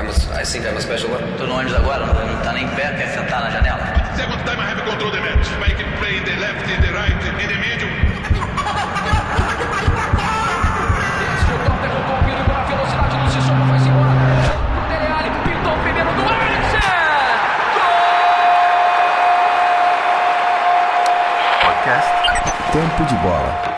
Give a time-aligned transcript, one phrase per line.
[0.00, 1.20] I'm a, I think I'm a special one.
[1.36, 3.84] Tô no ônibus agora, não, não tá nem pé, quer sentar na janela?
[4.16, 5.46] Second time I have control the match.
[5.60, 7.90] I can play in the left, in the right, in the middle.
[21.60, 22.08] Podcast
[22.72, 23.70] Tempo de Bola.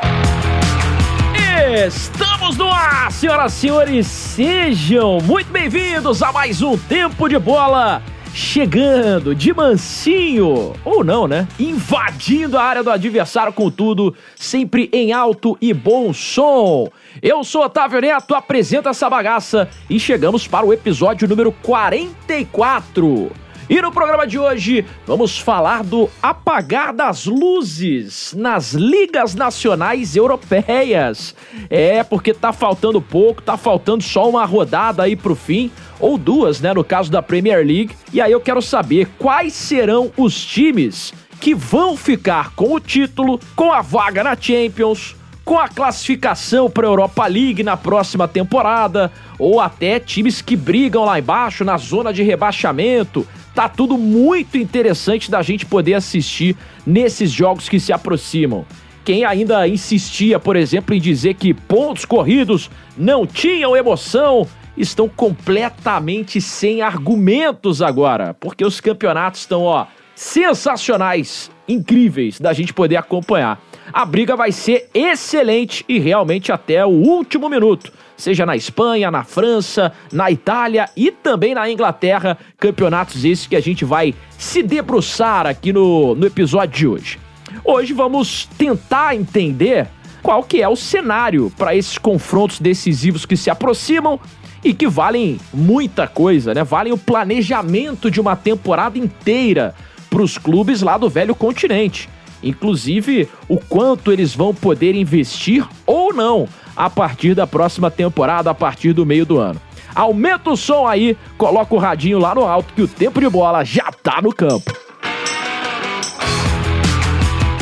[2.52, 8.02] Estamos no ar, senhoras e senhores, sejam muito bem-vindos a mais um Tempo de Bola.
[8.34, 11.48] Chegando de mansinho, ou não, né?
[11.58, 16.88] Invadindo a área do adversário com tudo, sempre em alto e bom som.
[17.22, 23.32] Eu sou Otávio Neto, apresento essa bagaça e chegamos para o episódio número 44.
[23.68, 31.34] E no programa de hoje vamos falar do apagar das luzes nas ligas nacionais europeias.
[31.70, 35.70] É, porque tá faltando pouco, tá faltando só uma rodada aí pro fim,
[36.00, 37.94] ou duas, né, no caso da Premier League.
[38.12, 43.38] E aí eu quero saber quais serão os times que vão ficar com o título,
[43.56, 49.10] com a vaga na Champions, com a classificação para a Europa League na próxima temporada,
[49.38, 53.26] ou até times que brigam lá embaixo na zona de rebaixamento.
[53.54, 58.64] Tá tudo muito interessante da gente poder assistir nesses jogos que se aproximam.
[59.04, 64.46] Quem ainda insistia, por exemplo, em dizer que pontos corridos não tinham emoção,
[64.76, 72.96] estão completamente sem argumentos agora, porque os campeonatos estão, ó, sensacionais, incríveis da gente poder
[72.96, 73.60] acompanhar.
[73.90, 77.92] A briga vai ser excelente e realmente até o último minuto.
[78.16, 82.38] Seja na Espanha, na França, na Itália e também na Inglaterra.
[82.58, 87.18] Campeonatos esses que a gente vai se debruçar aqui no, no episódio de hoje.
[87.64, 89.88] Hoje vamos tentar entender
[90.22, 94.20] qual que é o cenário para esses confrontos decisivos que se aproximam
[94.64, 96.62] e que valem muita coisa, né?
[96.62, 99.74] Valem o planejamento de uma temporada inteira
[100.08, 102.08] para os clubes lá do velho continente.
[102.42, 108.54] Inclusive, o quanto eles vão poder investir ou não a partir da próxima temporada, a
[108.54, 109.60] partir do meio do ano.
[109.94, 113.62] Aumenta o som aí, coloca o radinho lá no alto que o tempo de bola
[113.64, 114.72] já tá no campo.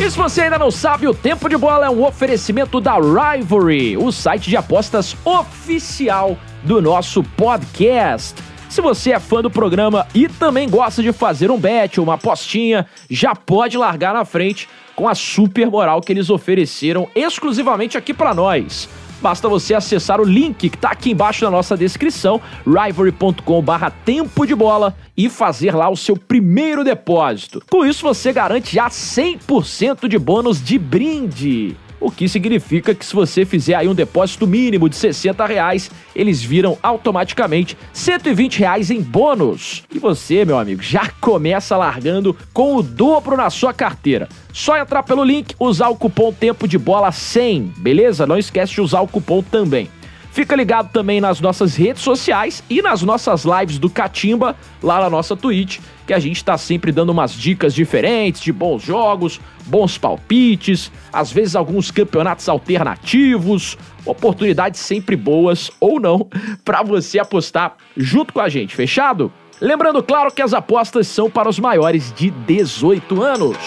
[0.00, 3.98] E se você ainda não sabe, o Tempo de Bola é um oferecimento da Rivalry,
[3.98, 8.42] o site de apostas oficial do nosso podcast.
[8.70, 12.86] Se você é fã do programa e também gosta de fazer um bet uma apostinha,
[13.10, 18.34] já pode largar na frente com a super moral que eles ofereceram exclusivamente aqui para
[18.34, 18.86] nós.
[19.22, 24.54] Basta você acessar o link que está aqui embaixo na nossa descrição, rivalry.com/barra tempo de
[24.54, 27.62] bola e fazer lá o seu primeiro depósito.
[27.70, 31.74] Com isso você garante já 100% de bônus de brinde.
[32.00, 36.42] O que significa que se você fizer aí um depósito mínimo de 60 reais, eles
[36.42, 39.84] viram automaticamente 120 reais em bônus.
[39.94, 44.28] E você, meu amigo, já começa largando com o dobro na sua carteira.
[44.50, 48.26] Só entrar pelo link, usar o cupom Tempo de Bola 100, beleza?
[48.26, 49.88] Não esquece de usar o cupom também.
[50.32, 55.10] Fica ligado também nas nossas redes sociais e nas nossas lives do Catimba, lá na
[55.10, 59.98] nossa Twitch, que a gente está sempre dando umas dicas diferentes de bons jogos, bons
[59.98, 66.28] palpites, às vezes alguns campeonatos alternativos, oportunidades sempre boas ou não
[66.64, 69.32] para você apostar junto com a gente, fechado?
[69.60, 73.58] Lembrando, claro, que as apostas são para os maiores de 18 anos.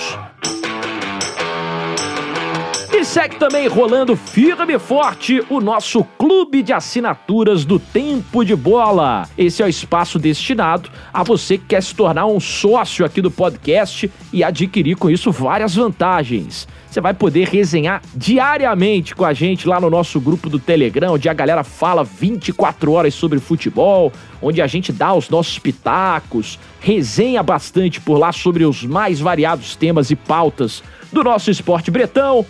[3.04, 9.30] Segue também rolando firme e forte o nosso clube de assinaturas do Tempo de Bola.
[9.38, 13.30] Esse é o espaço destinado a você que quer se tornar um sócio aqui do
[13.30, 16.68] podcast e adquirir com isso várias vantagens.
[16.90, 21.30] Você vai poder resenhar diariamente com a gente lá no nosso grupo do Telegram, onde
[21.30, 24.12] a galera fala 24 horas sobre futebol,
[24.42, 29.76] onde a gente dá os nossos pitacos, resenha bastante por lá sobre os mais variados
[29.76, 30.82] temas e pautas
[31.12, 32.46] do nosso esporte bretão.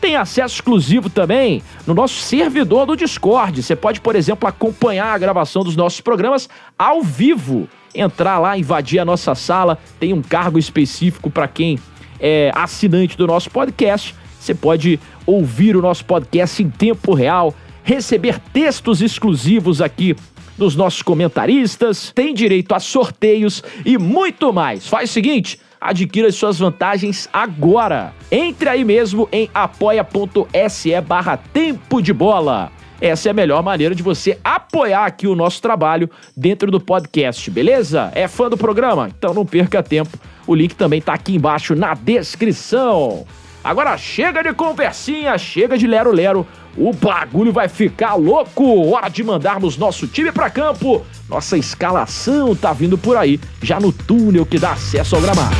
[0.00, 3.62] Tem acesso exclusivo também no nosso servidor do Discord.
[3.62, 6.48] Você pode, por exemplo, acompanhar a gravação dos nossos programas
[6.78, 7.68] ao vivo.
[7.94, 9.76] Entrar lá, invadir a nossa sala.
[9.98, 11.78] Tem um cargo específico para quem
[12.20, 14.14] é assinante do nosso podcast.
[14.38, 17.52] Você pode ouvir o nosso podcast em tempo real,
[17.82, 20.14] receber textos exclusivos aqui
[20.56, 24.86] dos nossos comentaristas, tem direito a sorteios e muito mais.
[24.86, 28.12] Faz o seguinte adquira suas vantagens agora.
[28.30, 32.70] Entre aí mesmo em apoia.se barra tempo de bola.
[33.00, 37.48] Essa é a melhor maneira de você apoiar aqui o nosso trabalho dentro do podcast,
[37.50, 38.10] beleza?
[38.14, 39.08] É fã do programa?
[39.16, 40.18] Então não perca tempo.
[40.46, 43.24] O link também tá aqui embaixo na descrição.
[43.62, 46.46] Agora chega de conversinha, chega de lero-lero.
[46.78, 48.90] O bagulho vai ficar louco.
[48.90, 51.04] Hora de mandarmos nosso time para campo.
[51.28, 55.54] Nossa escalação tá vindo por aí, já no túnel que dá acesso ao gramado.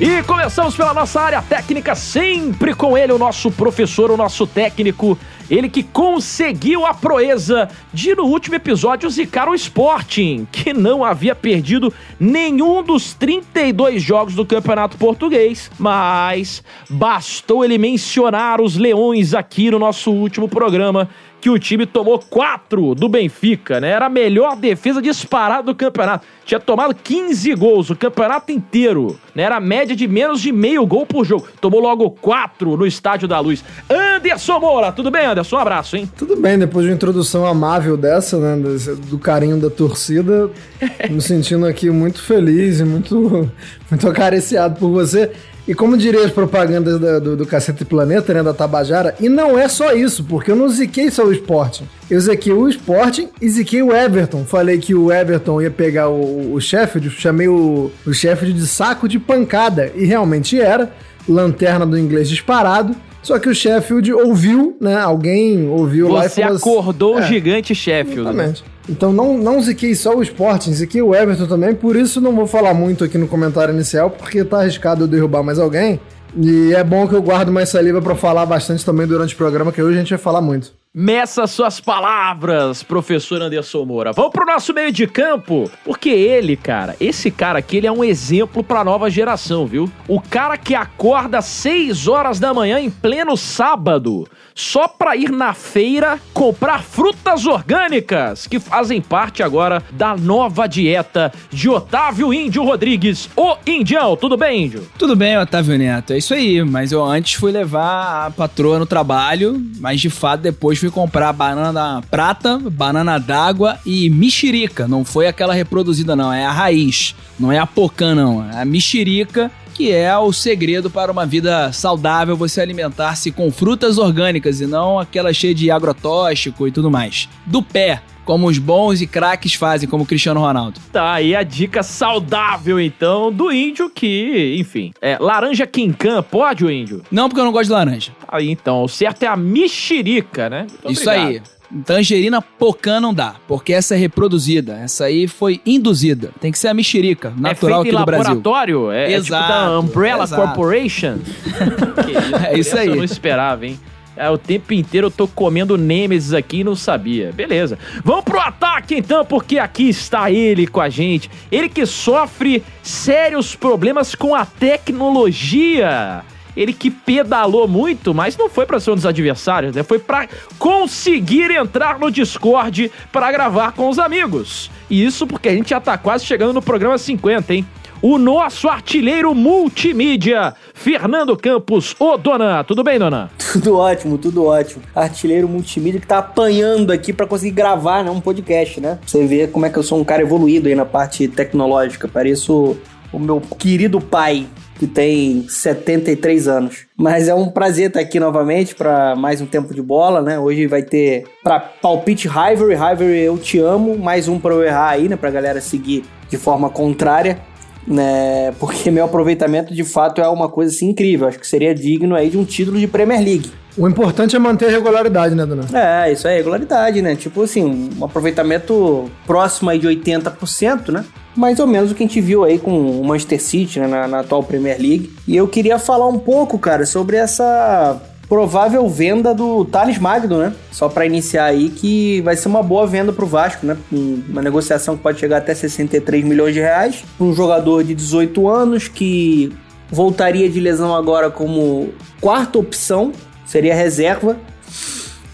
[0.00, 5.18] E começamos pela nossa área técnica, sempre com ele, o nosso professor, o nosso técnico,
[5.50, 11.34] ele que conseguiu a proeza de, no último episódio, zicar o Sporting, que não havia
[11.34, 15.70] perdido nenhum dos 32 jogos do Campeonato Português.
[15.78, 21.08] Mas bastou ele mencionar os Leões aqui no nosso último programa
[21.40, 23.90] que o time tomou quatro do Benfica, né?
[23.90, 26.26] Era a melhor defesa disparada do campeonato.
[26.44, 29.44] Tinha tomado 15 gols o campeonato inteiro, né?
[29.44, 31.48] Era a média de menos de meio gol por jogo.
[31.60, 33.64] Tomou logo quatro no Estádio da Luz.
[33.88, 35.56] Anderson Moura, tudo bem, Anderson?
[35.56, 36.10] Um abraço, hein?
[36.16, 38.62] Tudo bem, depois de uma introdução amável dessa, né?
[39.08, 40.50] Do carinho da torcida,
[41.08, 43.50] me sentindo aqui muito feliz e muito,
[43.90, 45.30] muito acariciado por você.
[45.68, 49.58] E como diria as propagandas da, do, do Cacete Planeta, né, da Tabajara, e não
[49.58, 51.84] é só isso, porque eu não ziquei só o Sporting.
[52.10, 54.44] Eu ziquei o Sporting e ziquei o Everton.
[54.44, 59.08] Falei que o Everton ia pegar o, o Sheffield, chamei o, o Sheffield de saco
[59.08, 60.90] de pancada, e realmente era.
[61.28, 62.96] Lanterna do inglês disparado.
[63.22, 64.96] Só que o Sheffield ouviu, né?
[64.96, 68.20] Alguém ouviu Você lá e falou Você acordou assim, o gigante Sheffield.
[68.20, 68.64] Exatamente.
[68.88, 72.46] Então não, não ziquei só o Sporting, ziquei o Everton também, por isso não vou
[72.46, 76.00] falar muito aqui no comentário inicial, porque tá arriscado eu derrubar mais alguém.
[76.36, 79.72] E é bom que eu guardo mais saliva para falar bastante também durante o programa,
[79.72, 80.72] que hoje a gente vai falar muito.
[80.92, 84.12] Meça suas palavras, professor Anderson Moura.
[84.12, 88.02] Vamos pro nosso meio de campo, porque ele, cara, esse cara aqui, ele é um
[88.02, 89.88] exemplo pra nova geração, viu?
[90.08, 95.30] O cara que acorda às 6 horas da manhã em pleno sábado, só pra ir
[95.30, 102.64] na feira comprar frutas orgânicas, que fazem parte agora da nova dieta de Otávio Índio
[102.64, 103.30] Rodrigues.
[103.36, 104.88] Ô, Indião, tudo bem, Índio?
[104.98, 108.86] Tudo bem, Otávio Neto, é isso aí, mas eu antes fui levar a patroa no
[108.86, 114.88] trabalho, mas de fato depois fui comprar banana prata, banana d'água e mexerica.
[114.88, 116.32] Não foi aquela reproduzida, não.
[116.32, 117.14] É a raiz.
[117.38, 118.48] Não é a pocã, não.
[118.50, 123.96] É a mexerica que é o segredo para uma vida saudável, você alimentar-se com frutas
[123.96, 127.30] orgânicas e não aquela cheia de agrotóxico e tudo mais.
[127.46, 130.78] Do pé, como os bons e craques fazem, como o Cristiano Ronaldo.
[130.92, 136.70] Tá aí a dica saudável, então, do índio que, enfim, é laranja quincan, pode o
[136.70, 137.02] índio?
[137.10, 138.12] Não, porque eu não gosto de laranja.
[138.28, 140.68] Aí, então, o certo é a mexerica, né?
[140.84, 141.28] Muito Isso obrigado.
[141.28, 141.42] aí.
[141.84, 144.74] Tangerina pocã não dá, porque essa é reproduzida.
[144.74, 146.30] Essa aí foi induzida.
[146.40, 148.28] Tem que ser a mexerica, natural é aqui do Brasil.
[148.28, 148.92] laboratório?
[148.92, 150.42] É, exato, é tipo da Umbrella exato.
[150.42, 151.18] Corporation?
[152.06, 152.86] isso, é isso aí.
[152.86, 153.76] Eu não esperava, hein?
[154.20, 157.32] É, o tempo inteiro eu tô comendo Nemesis aqui e não sabia.
[157.32, 157.78] Beleza.
[158.04, 161.30] Vamos pro ataque então, porque aqui está ele com a gente.
[161.50, 166.22] Ele que sofre sérios problemas com a tecnologia
[166.56, 169.82] ele que pedalou muito, mas não foi para ser um dos adversários, né?
[169.82, 170.28] Foi para
[170.58, 174.70] conseguir entrar no Discord para gravar com os amigos.
[174.90, 177.66] E isso porque a gente já tá quase chegando no programa 50, hein?
[178.02, 181.94] O nosso artilheiro multimídia, Fernando Campos.
[181.98, 183.30] Ô, dona, tudo bem, dona?
[183.52, 184.82] Tudo ótimo, tudo ótimo.
[184.94, 188.98] Artilheiro multimídia que tá apanhando aqui para conseguir gravar, né, um podcast, né?
[189.04, 192.06] Você vê como é que eu sou um cara evoluído aí na parte tecnológica.
[192.06, 192.76] Pareço
[193.12, 194.46] o meu querido pai,
[194.78, 196.86] que tem 73 anos.
[196.96, 200.38] Mas é um prazer estar aqui novamente para mais um tempo de bola, né?
[200.38, 204.90] Hoje vai ter para palpite Rivalry, Rivalry eu te amo, mais um para eu errar
[204.90, 207.40] aí, né, pra galera seguir de forma contrária,
[207.86, 208.52] né?
[208.58, 212.30] Porque meu aproveitamento de fato é uma coisa assim incrível, acho que seria digno aí
[212.30, 213.50] de um título de Premier League.
[213.78, 215.64] O importante é manter a regularidade, né, dona?
[215.72, 217.14] É, isso é regularidade, né?
[217.14, 221.04] Tipo assim, um aproveitamento próximo aí de 80%, né?
[221.36, 224.08] mais ou menos o que a gente viu aí com o Manchester City né, na,
[224.08, 225.12] na, atual Premier League.
[225.26, 230.54] E eu queria falar um pouco, cara, sobre essa provável venda do Thales Magno, né?
[230.70, 233.76] Só para iniciar aí que vai ser uma boa venda pro Vasco, né?
[233.90, 237.04] Uma negociação que pode chegar até 63 milhões de reais.
[237.20, 239.52] Um jogador de 18 anos que
[239.90, 243.10] voltaria de lesão agora como quarta opção,
[243.44, 244.38] seria reserva.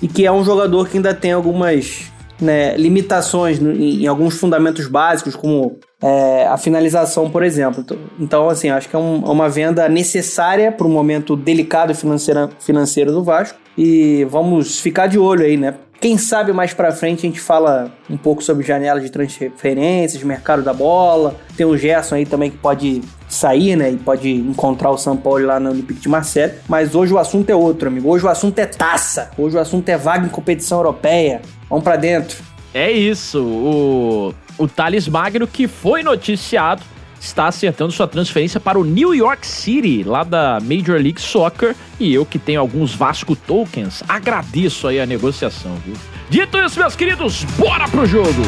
[0.00, 2.10] E que é um jogador que ainda tem algumas
[2.40, 7.84] né, limitações em, em, alguns fundamentos básicos, como é, a finalização, por exemplo.
[8.18, 12.50] Então, assim, acho que é um, é uma venda necessária para um momento delicado financeiro,
[12.60, 13.58] financeiro do Vasco.
[13.76, 15.74] E vamos ficar de olho aí, né?
[16.00, 20.62] Quem sabe mais pra frente a gente fala um pouco sobre janela de transferências, mercado
[20.62, 21.36] da bola.
[21.56, 23.90] Tem o Gerson aí também que pode sair, né?
[23.90, 26.54] E pode encontrar o São Paulo lá no Olympique de Marseille.
[26.68, 28.10] Mas hoje o assunto é outro, amigo.
[28.10, 29.30] Hoje o assunto é taça.
[29.38, 31.40] Hoje o assunto é vaga em competição europeia.
[31.68, 32.36] Vamos para dentro.
[32.74, 33.42] É isso.
[33.42, 36.82] O, o Thales Magno que foi noticiado
[37.20, 41.74] está acertando sua transferência para o New York City, lá da Major League Soccer.
[41.98, 45.94] E eu que tenho alguns Vasco tokens, agradeço aí a negociação, viu?
[46.28, 48.42] Dito isso, meus queridos, bora pro jogo!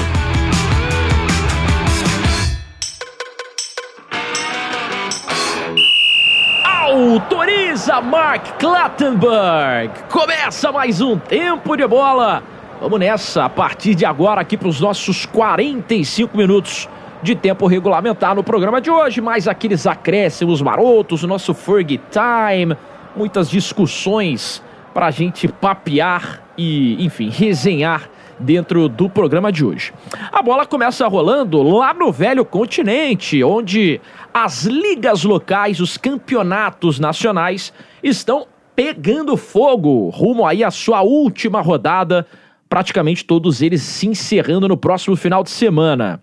[6.65, 9.91] Autoriza Mark Clattenburg.
[10.11, 12.43] Começa mais um tempo de bola.
[12.80, 16.88] Vamos nessa, a partir de agora, aqui para os nossos 45 minutos
[17.20, 19.20] de tempo regulamentar no programa de hoje.
[19.20, 22.76] Mais aqueles acréscimos marotos, o nosso Ferg Time,
[23.16, 24.62] muitas discussões
[24.94, 28.08] para a gente papear e, enfim, resenhar
[28.38, 29.92] dentro do programa de hoje.
[30.30, 34.00] A bola começa rolando lá no velho continente, onde
[34.32, 37.73] as ligas locais, os campeonatos nacionais
[38.04, 42.25] estão pegando fogo rumo aí à sua última rodada,
[42.69, 46.21] praticamente todos eles se encerrando no próximo final de semana.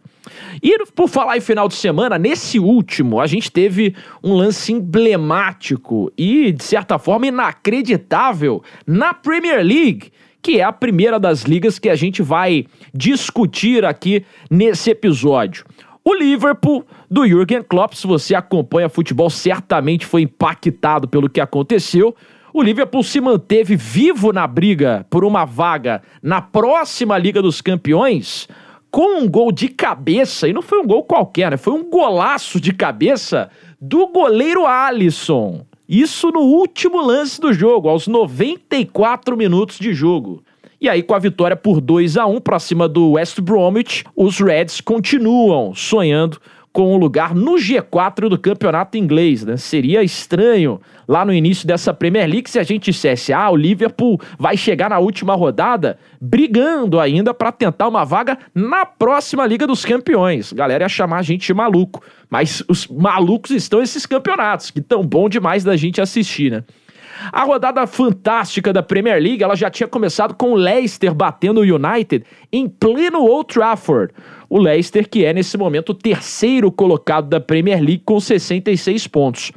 [0.62, 6.12] E por falar em final de semana, nesse último, a gente teve um lance emblemático
[6.18, 10.12] e, de certa forma, inacreditável na Premier League,
[10.42, 15.66] que é a primeira das ligas que a gente vai discutir aqui nesse episódio.
[16.04, 22.16] O Liverpool do Jürgen Klopp, se você acompanha futebol, certamente foi impactado pelo que aconteceu.
[22.57, 28.47] O Liverpool se manteve vivo na briga por uma vaga na próxima Liga dos Campeões
[28.89, 31.57] com um gol de cabeça, e não foi um gol qualquer, né?
[31.57, 33.50] Foi um golaço de cabeça
[33.81, 35.65] do goleiro Alisson.
[35.85, 40.41] Isso no último lance do jogo, aos 94 minutos de jogo.
[40.79, 44.39] E aí, com a vitória por 2 a 1 para cima do West Bromwich, os
[44.39, 46.39] Reds continuam sonhando
[46.75, 49.46] com um lugar no G4 do campeonato inglês.
[49.46, 49.55] Né?
[49.55, 54.20] Seria estranho lá no início dessa Premier League se a gente dissesse: ah, o Liverpool
[54.38, 59.86] vai chegar na última rodada brigando ainda para tentar uma vaga na próxima Liga dos
[59.86, 60.51] Campeões.
[60.51, 62.03] A galera ia chamar a gente de maluco.
[62.29, 66.65] Mas os malucos estão esses campeonatos, que tão bom demais da gente assistir, né?
[67.31, 71.63] A rodada fantástica da Premier League, ela já tinha começado com o Leicester batendo o
[71.63, 74.13] United em pleno Old Trafford.
[74.50, 79.51] O Leicester que é nesse momento o terceiro colocado da Premier League com 66 pontos.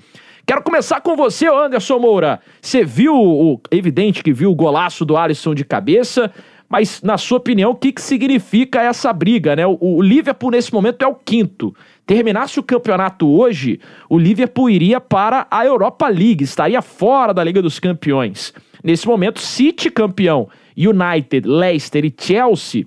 [0.46, 2.40] Quero começar com você, Anderson Moura.
[2.60, 6.32] Você viu o evidente que viu o golaço do Alisson de cabeça,
[6.68, 9.66] mas na sua opinião, o que, que significa essa briga, né?
[9.66, 11.74] O, o Liverpool nesse momento é o quinto.
[12.08, 17.60] Terminasse o campeonato hoje, o Liverpool iria para a Europa League, estaria fora da Liga
[17.60, 18.54] dos Campeões.
[18.82, 22.86] Nesse momento, City campeão, United, Leicester e Chelsea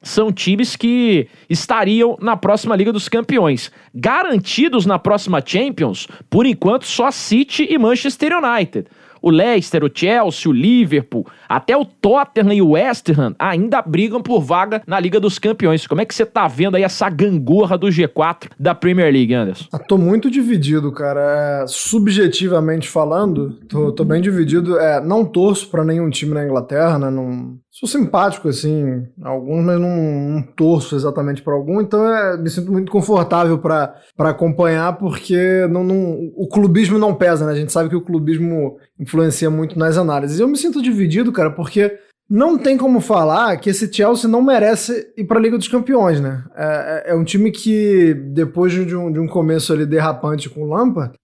[0.00, 3.72] são times que estariam na próxima Liga dos Campeões.
[3.92, 8.86] Garantidos na próxima Champions, por enquanto, só City e Manchester United
[9.26, 14.22] o Leicester, o Chelsea, o Liverpool, até o Tottenham e o West Ham ainda brigam
[14.22, 15.86] por vaga na Liga dos Campeões.
[15.86, 19.66] Como é que você tá vendo aí essa gangorra do G4 da Premier League, Anderson?
[19.72, 21.62] Ah, tô muito dividido, cara.
[21.62, 24.78] É, subjetivamente falando, tô, tô, bem dividido.
[24.78, 27.10] É, não torço para nenhum time na Inglaterra, né?
[27.10, 32.48] Não, sou simpático, assim, alguns, mas não, não torço exatamente para algum, então é, me
[32.48, 37.52] sinto muito confortável para acompanhar, porque não, não, o clubismo não pesa, né?
[37.52, 40.40] A gente sabe que o clubismo influencia muito nas análises.
[40.40, 45.12] Eu me sinto dividido, cara, porque não tem como falar que esse Chelsea não merece
[45.16, 46.42] ir para a Liga dos Campeões, né?
[46.56, 46.64] É,
[47.06, 50.66] é, é, um time que, depois de um, de um começo ali derrapante com o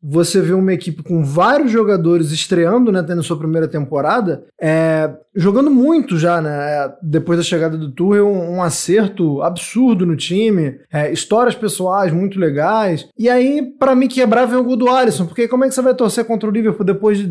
[0.00, 3.02] você vê uma equipe com vários jogadores estreando, né?
[3.02, 6.50] Tendo sua primeira temporada, é, jogando muito já, né?
[6.50, 12.12] É, depois da chegada do Tuchel, um, um acerto absurdo no time, é, histórias pessoais
[12.12, 13.08] muito legais.
[13.18, 15.82] E aí, para mim, quebrar é o gol do Alisson, porque como é que você
[15.82, 17.26] vai torcer contra o Liverpool depois de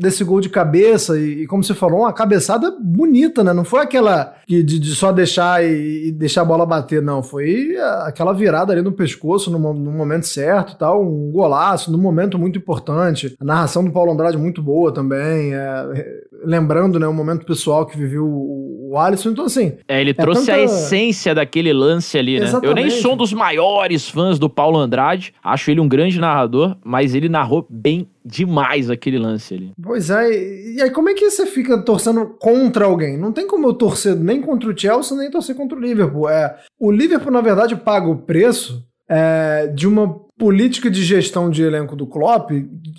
[0.00, 3.52] desse gol de cabeça e, e, como você falou, uma cabeçada bonita, né?
[3.52, 7.22] Não foi aquela de, de só deixar e, e, deixar a bola bater, não.
[7.22, 12.38] Foi aquela virada ali no pescoço no, no momento certo tal, um golaço, num momento
[12.38, 13.36] muito importante.
[13.38, 17.96] A narração do Paulo Andrade muito boa também, é, lembrando, né, o momento pessoal que
[17.96, 19.30] viveu o, o Alisson.
[19.30, 19.74] Então, assim...
[19.88, 20.58] É, ele é trouxe tanta...
[20.58, 22.46] a essência daquele lance ali, né?
[22.46, 22.68] Exatamente.
[22.68, 26.76] Eu nem sou um dos maiores fãs do Paulo Andrade, acho ele um grande narrador,
[26.84, 29.72] mas ele narrou bem demais aquele lance ali.
[29.82, 30.30] Pois é,
[30.74, 33.16] e aí como é que você fica torcendo contra alguém?
[33.16, 36.28] Não tem como eu torcer nem contra o Chelsea, nem torcer contra o Liverpool.
[36.28, 41.62] É, o Liverpool, na verdade, paga o preço é, de uma política de gestão de
[41.62, 42.50] elenco do Klopp,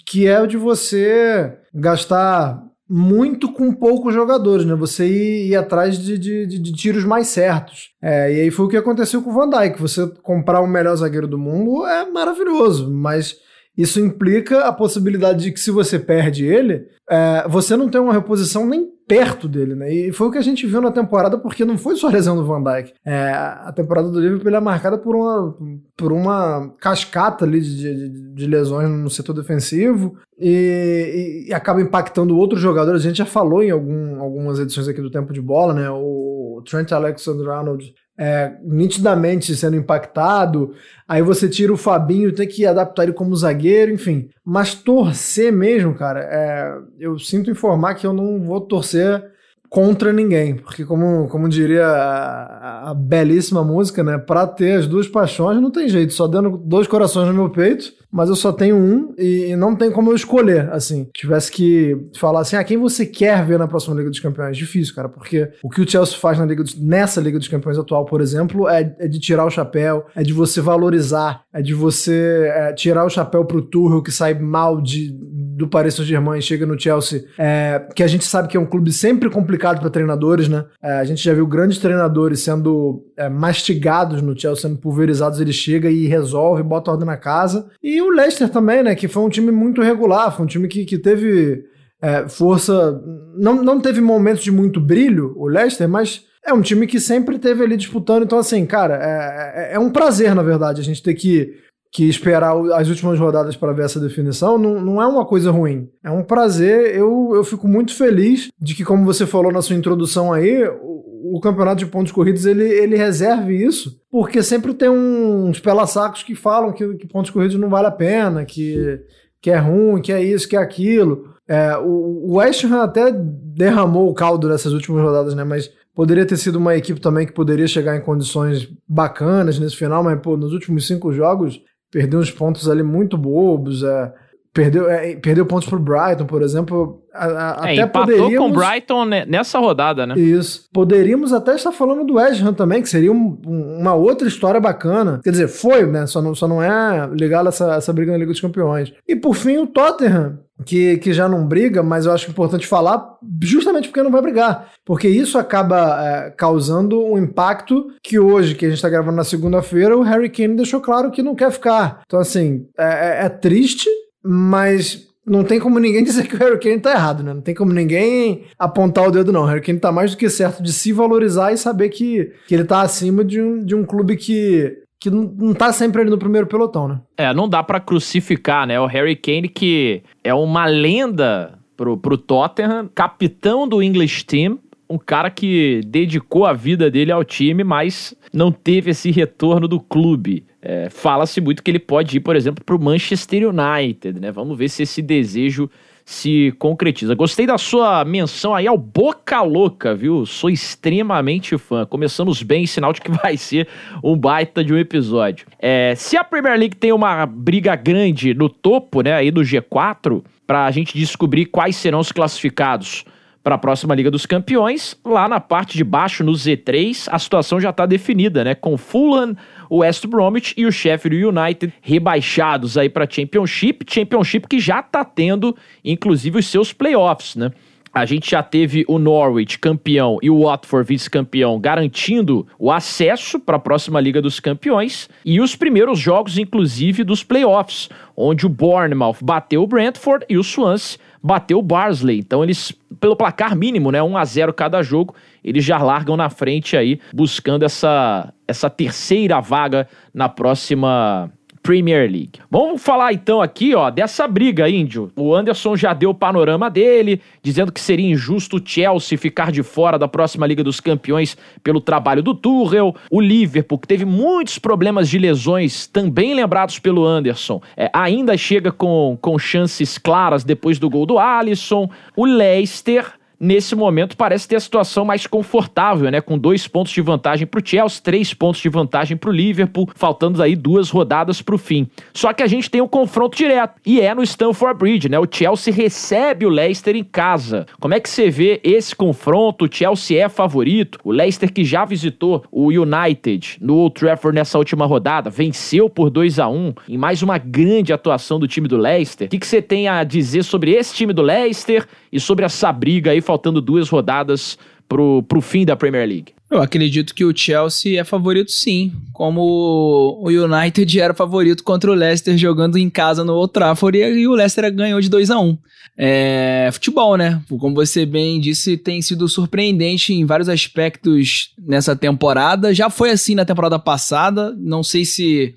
[0.06, 2.62] que é o de você gastar
[2.94, 4.76] muito com poucos jogadores, né?
[4.76, 7.92] Você ir, ir atrás de, de, de, tiros mais certos.
[8.02, 9.80] É, e aí foi o que aconteceu com o Van Dijk.
[9.80, 13.38] Você comprar o melhor zagueiro do mundo é maravilhoso, mas
[13.78, 18.14] Isso implica a possibilidade de que se você perde ele, é, você não tem uma
[18.14, 19.94] reposição nem perto dele, né?
[19.94, 22.36] E foi o que a gente viu na temporada, porque não foi só a lesão
[22.36, 22.94] do Van Dijk.
[23.06, 25.58] É, a temporada do Liverpool é marcada por uma,
[25.98, 32.38] por uma cascata ali de, de, de lesões no setor defensivo e, e, acaba impactando
[32.38, 33.02] outros jogadores.
[33.02, 35.90] A gente já falou em algum, algumas edições aqui do Tempo de Bola, né?
[35.90, 40.74] O Trent Alexander-Arnold é, nitidamente sendo impactado.
[41.08, 44.30] Aí você tira o Fabinho, tem que adaptar ele como zagueiro, enfim.
[44.44, 49.31] Mas torcer mesmo, cara, é, eu sinto informar que eu não vou torcer
[49.72, 55.08] contra ninguém, porque como, como diria a, a, belíssima música, né, para ter as duas
[55.08, 58.76] paixões não tem jeito, só dando dois corações no meu peito, mas eu só tenho
[58.76, 61.08] um e, e não tem como eu escolher, assim.
[61.14, 64.58] Tivesse que falar assim, ah, quem você quer ver na próxima Liga dos Campeões?
[64.58, 67.78] Difícil, cara, porque o que o Chelsea faz na Liga dos, nessa Liga dos Campeões
[67.78, 71.74] atual, por exemplo, é, é, de tirar o chapéu, é de você valorizar, é de
[71.74, 76.42] você é, tirar o chapéu pro Tuchel que sai mal de, do Paris Saint-Germain e
[76.42, 79.90] chega no Chelsea, é, que a gente sabe que é um clube sempre complicado para
[79.90, 80.66] treinadores, né?
[80.82, 85.54] É, a gente já viu grandes treinadores sendo é, mastigados no Chelsea, sendo pulverizados, ele
[85.54, 87.70] chega e resolve, bota ordem na casa.
[87.82, 88.96] E o Leicester também, né?
[88.96, 91.64] Que foi um time muito regular, foi um time que, que teve
[92.02, 93.00] é, força.
[93.38, 97.38] Não, não teve momentos de muito brilho, o Leicester, mas é um time que sempre
[97.38, 98.24] teve ali disputando.
[98.24, 101.54] Então, assim, cara, é, é, é um prazer, na verdade, a gente ter que
[101.92, 105.90] que esperar as últimas rodadas para ver essa definição não, não é uma coisa ruim.
[106.02, 106.96] É um prazer.
[106.96, 111.36] Eu, eu fico muito feliz de que, como você falou na sua introdução aí, o,
[111.36, 116.34] o campeonato de pontos corridos ele, ele reserve isso, porque sempre tem uns pela-sacos que
[116.34, 119.02] falam que, que pontos corridos não vale a pena, que,
[119.42, 121.26] que é ruim, que é isso, que é aquilo.
[121.46, 125.44] É, o, o West Ham até derramou o caldo nessas últimas rodadas, né?
[125.44, 130.02] Mas poderia ter sido uma equipe também que poderia chegar em condições bacanas nesse final,
[130.02, 133.84] mas pô, nos últimos cinco jogos perdeu uns pontos ali muito bobos.
[133.84, 134.14] É,
[134.54, 137.02] perdeu, é, perdeu pontos pro Brighton, por exemplo.
[137.14, 140.18] A, a, é, até poderíamos, com o Brighton nessa rodada, né?
[140.18, 140.70] Isso.
[140.74, 145.20] Poderíamos até estar falando do West Ham também, que seria um, uma outra história bacana.
[145.24, 146.08] Quer dizer, foi, né?
[146.08, 148.94] Só não, só não é ligado a essa, essa briga na Liga dos Campeões.
[149.08, 153.18] E por fim, o Tottenham, que, que já não briga, mas eu acho importante falar
[153.42, 154.72] justamente porque não vai brigar.
[154.86, 159.24] Porque isso acaba é, causando um impacto que hoje, que a gente está gravando na
[159.24, 162.02] segunda-feira, o Harry Kane deixou claro que não quer ficar.
[162.06, 163.90] Então, assim, é, é, é triste,
[164.24, 167.34] mas não tem como ninguém dizer que o Harry Kane tá errado, né?
[167.34, 169.44] Não tem como ninguém apontar o dedo, não.
[169.44, 172.56] O Harry Kane tá mais do que certo de se valorizar e saber que, que
[172.56, 176.18] ele tá acima de um, de um clube que, que não tá sempre ali no
[176.18, 177.02] primeiro pelotão, né?
[177.18, 178.80] É, não dá para crucificar, né?
[178.80, 185.00] O Harry Kane que é uma lenda pro, pro Tottenham, capitão do English Team, um
[185.00, 190.46] cara que dedicou a vida dele ao time, mas não teve esse retorno do clube.
[190.62, 194.32] É, Fala-se muito que ele pode ir, por exemplo, para o Manchester United, né?
[194.32, 195.68] Vamos ver se esse desejo
[196.06, 197.16] se concretiza.
[197.16, 200.26] Gostei da sua menção aí ao Boca Louca, viu?
[200.26, 201.86] Sou extremamente fã.
[201.86, 203.68] Começamos bem, sinal de que vai ser
[204.04, 205.48] um baita de um episódio.
[205.60, 210.24] É, se a Premier League tem uma briga grande no topo, né, aí do G4,
[210.46, 213.06] para a gente descobrir quais serão os classificados
[213.44, 214.96] para a próxima Liga dos Campeões.
[215.04, 218.56] Lá na parte de baixo, no Z3, a situação já está definida, né?
[218.56, 219.36] Com Fulham,
[219.72, 225.06] o West Bromwich e o Sheffield United rebaixados aí para Championship, Championship que já está
[225.06, 227.54] tendo inclusive os seus playoffs, né?
[227.94, 233.58] A gente já teve o Norwich campeão e o Watford vice-campeão garantindo o acesso para
[233.58, 239.18] a próxima Liga dos Campeões e os primeiros jogos, inclusive, dos playoffs, onde o Bournemouth
[239.22, 242.18] bateu o Brentford e o Swansea bateu o Barnsley.
[242.18, 246.30] Então eles, pelo placar mínimo, né, 1 a 0 cada jogo, eles já largam na
[246.30, 251.32] frente aí, buscando essa, essa terceira vaga na próxima
[251.64, 252.40] Premier League.
[252.50, 255.12] Vamos falar então aqui, ó, dessa briga, Índio.
[255.16, 259.62] O Anderson já deu o panorama dele, dizendo que seria injusto o Chelsea ficar de
[259.62, 262.96] fora da próxima Liga dos Campeões pelo trabalho do Tuchel.
[263.10, 268.72] O Liverpool, que teve muitos problemas de lesões, também lembrados pelo Anderson, é, ainda chega
[268.72, 271.90] com, com chances claras depois do gol do Alisson.
[272.16, 276.22] O Leicester nesse momento parece ter a situação mais confortável, né?
[276.22, 279.90] Com dois pontos de vantagem para o Chelsea, três pontos de vantagem para o Liverpool,
[279.96, 281.88] faltando aí duas rodadas para o fim.
[282.14, 285.18] Só que a gente tem um confronto direto e é no Stamford Bridge, né?
[285.18, 287.66] O Chelsea recebe o Leicester em casa.
[287.80, 289.66] Como é que você vê esse confronto?
[289.66, 291.00] O Chelsea é favorito.
[291.04, 296.10] O Leicester que já visitou o United no Old Trafford nessa última rodada, venceu por
[296.10, 299.28] 2 a 1 em mais uma grande atuação do time do Leicester.
[299.28, 302.72] O que, que você tem a dizer sobre esse time do Leicester e sobre essa
[302.72, 304.58] briga aí faltando duas rodadas
[304.90, 306.34] pro, pro fim da Premier League.
[306.50, 311.94] Eu acredito que o Chelsea é favorito sim, como o United era favorito contra o
[311.94, 315.58] Leicester jogando em casa no Old Trafford e o Leicester ganhou de 2 a 1
[315.98, 317.42] É futebol, né?
[317.48, 322.74] Como você bem disse, tem sido surpreendente em vários aspectos nessa temporada.
[322.74, 325.56] Já foi assim na temporada passada, não sei se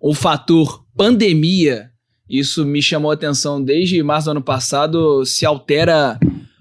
[0.00, 1.90] o fator pandemia,
[2.30, 6.18] isso me chamou a atenção desde março do ano passado, se altera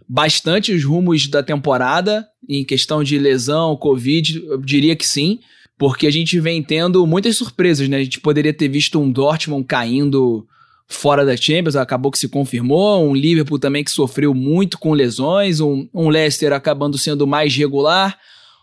[0.09, 5.39] bastante os rumos da temporada em questão de lesão, Covid, eu diria que sim,
[5.77, 7.97] porque a gente vem tendo muitas surpresas, né?
[7.97, 10.47] A gente poderia ter visto um Dortmund caindo
[10.87, 15.59] fora da Champions, acabou que se confirmou, um Liverpool também que sofreu muito com lesões,
[15.59, 18.17] um, um Leicester acabando sendo mais regular,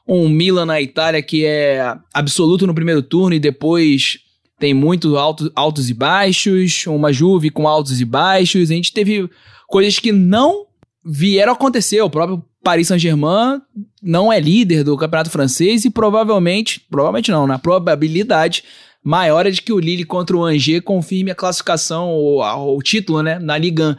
[0.06, 4.18] um Milan na Itália que é absoluto no primeiro turno e depois
[4.58, 9.30] tem muito alto, altos e baixos, uma Juve com altos e baixos, a gente teve
[9.68, 10.65] coisas que não
[11.06, 13.60] vieram acontecer, o próprio Paris Saint-Germain
[14.02, 18.64] não é líder do campeonato francês e provavelmente, provavelmente não, na probabilidade
[19.04, 22.42] maior é de que o Lille contra o Angers confirme a classificação, o,
[22.76, 23.96] o título, né, na Ligue 1.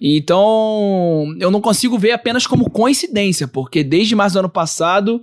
[0.00, 5.22] Então, eu não consigo ver apenas como coincidência, porque desde março do ano passado,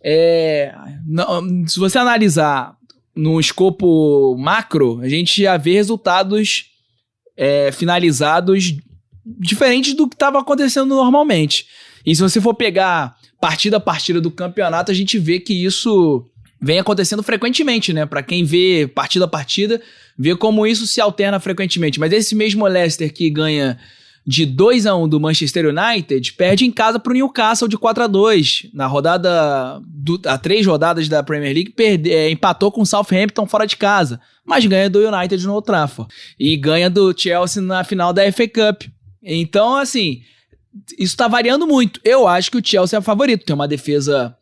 [0.00, 0.72] é,
[1.04, 2.76] não, se você analisar
[3.14, 6.66] no escopo macro, a gente já vê resultados
[7.36, 8.72] é, finalizados
[9.26, 11.66] diferentes do que estava acontecendo normalmente.
[12.04, 16.24] E se você for pegar partida a partida do campeonato, a gente vê que isso
[16.60, 18.06] vem acontecendo frequentemente, né?
[18.06, 19.82] Para quem vê partida a partida,
[20.16, 21.98] vê como isso se alterna frequentemente.
[21.98, 23.76] Mas esse mesmo Leicester que ganha
[24.26, 28.04] de 2 a 1 do Manchester United, perde em casa para o Newcastle de 4
[28.04, 32.80] a 2 na rodada do, a três rodadas da Premier League, perde, é, empatou com
[32.80, 37.16] o Southampton fora de casa, mas ganha do United no Old Trafford e ganha do
[37.16, 38.88] Chelsea na final da FA Cup.
[39.26, 40.22] Então, assim,
[40.96, 42.00] isso tá variando muito.
[42.04, 43.44] Eu acho que o Chelsea é o favorito.
[43.44, 44.36] Tem uma defesa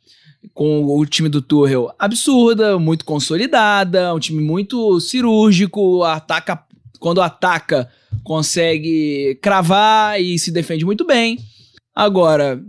[0.53, 6.63] com o time do Tuchel absurda, muito consolidada, um time muito cirúrgico, ataca
[7.01, 7.91] quando ataca
[8.23, 11.39] consegue cravar e se defende muito bem.
[11.95, 12.63] Agora,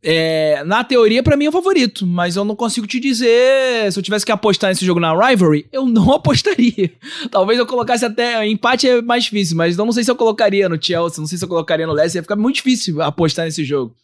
[0.00, 3.90] é, na teoria, para mim é o favorito, mas eu não consigo te dizer.
[3.92, 6.92] Se eu tivesse que apostar nesse jogo na Rivalry, eu não apostaria.
[7.30, 8.46] Talvez eu colocasse até.
[8.46, 11.44] Empate é mais difícil, mas não sei se eu colocaria no Chelsea, não sei se
[11.44, 12.20] eu colocaria no Leicester.
[12.20, 13.94] Ia ficar muito difícil apostar nesse jogo.